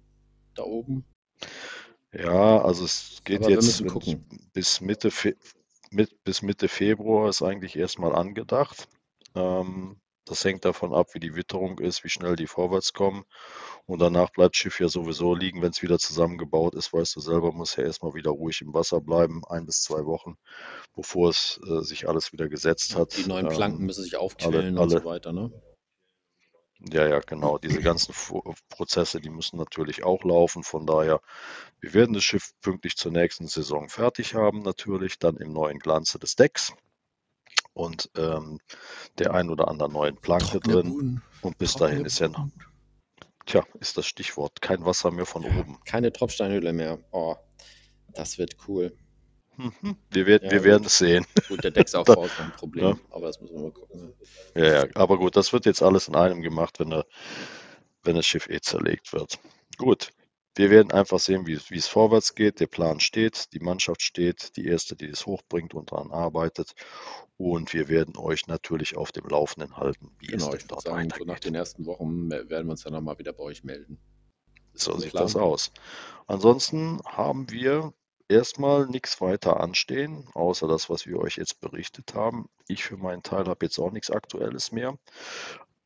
[0.54, 1.04] da oben.
[2.14, 5.36] Ja, also es geht Aber jetzt mit- bis Mitte, Fe
[5.91, 8.88] mit, bis Mitte Februar ist eigentlich erstmal angedacht.
[9.36, 13.26] Ähm, das hängt davon ab, wie die Witterung ist, wie schnell die vorwärts kommen.
[13.86, 16.93] Und danach bleibt das Schiff ja sowieso liegen, wenn es wieder zusammengebaut ist.
[16.93, 20.38] Weißt du selber, muss ja erstmal wieder ruhig im Wasser bleiben, ein bis zwei Wochen,
[20.95, 23.18] bevor es äh, sich alles wieder gesetzt hat.
[23.18, 25.51] Die neuen Planken Ähm, müssen sich aufquellen und alle- so weiter, ne?
[26.92, 27.58] Ja, ja, genau.
[27.58, 28.14] Diese ganzen
[28.70, 30.64] Prozesse, die müssen natürlich auch laufen.
[30.64, 31.22] Von daher,
[31.80, 36.20] wir werden das Schiff pünktlich zur nächsten Saison fertig haben, natürlich, dann im neuen Glanze
[36.20, 36.74] des Decks
[37.74, 38.60] und ähm,
[39.18, 40.90] der ein oder anderen neuen Planke drin.
[40.90, 42.48] Buhnen, Und bis trockene dahin ist ja noch,
[43.46, 45.80] tja, ist das Stichwort, kein Wasser mehr von Ja, oben.
[45.86, 47.00] Keine Tropfsteinhöhle mehr.
[47.12, 47.36] Oh,
[48.14, 48.96] das wird cool.
[50.10, 51.26] Wir, werden, Ja, wir werden es sehen.
[51.47, 52.97] Gut, der Decksaufbau ist ein Problem, Ja.
[53.12, 54.14] aber das müssen wir mal gucken.
[54.56, 57.06] Ja, ja, aber gut, das wird jetzt alles in einem gemacht, wenn, der,
[58.04, 59.39] wenn das Schiff eh zerlegt wird.
[59.78, 60.10] Gut,
[60.56, 62.60] wir werden einfach sehen, wie, wie es vorwärts geht.
[62.60, 66.74] Der Plan steht, die Mannschaft steht, die erste, die es hochbringt und daran arbeitet.
[67.38, 71.10] Und wir werden euch natürlich auf dem Laufenden halten, wie genau, es denn dort sagen.
[71.18, 73.99] So nach den ersten Wochen werden wir uns dann nochmal wieder bei euch melden.
[74.76, 75.24] So sieht Plan?
[75.24, 75.72] das aus.
[76.28, 77.93] Ansonsten haben wir
[78.28, 82.50] erstmal nichts weiter anstehen, außer das, was wir euch jetzt berichtet haben.
[82.68, 84.98] Ich für meinen Teil habe jetzt auch nichts Aktuelles mehr,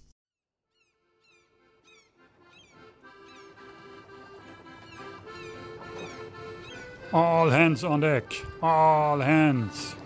[7.13, 8.25] All hands on deck.
[8.61, 9.97] All hands.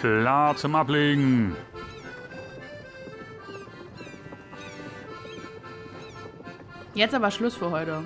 [0.00, 1.56] Klar zum Ablegen.
[6.94, 8.04] Jetzt aber Schluss für heute.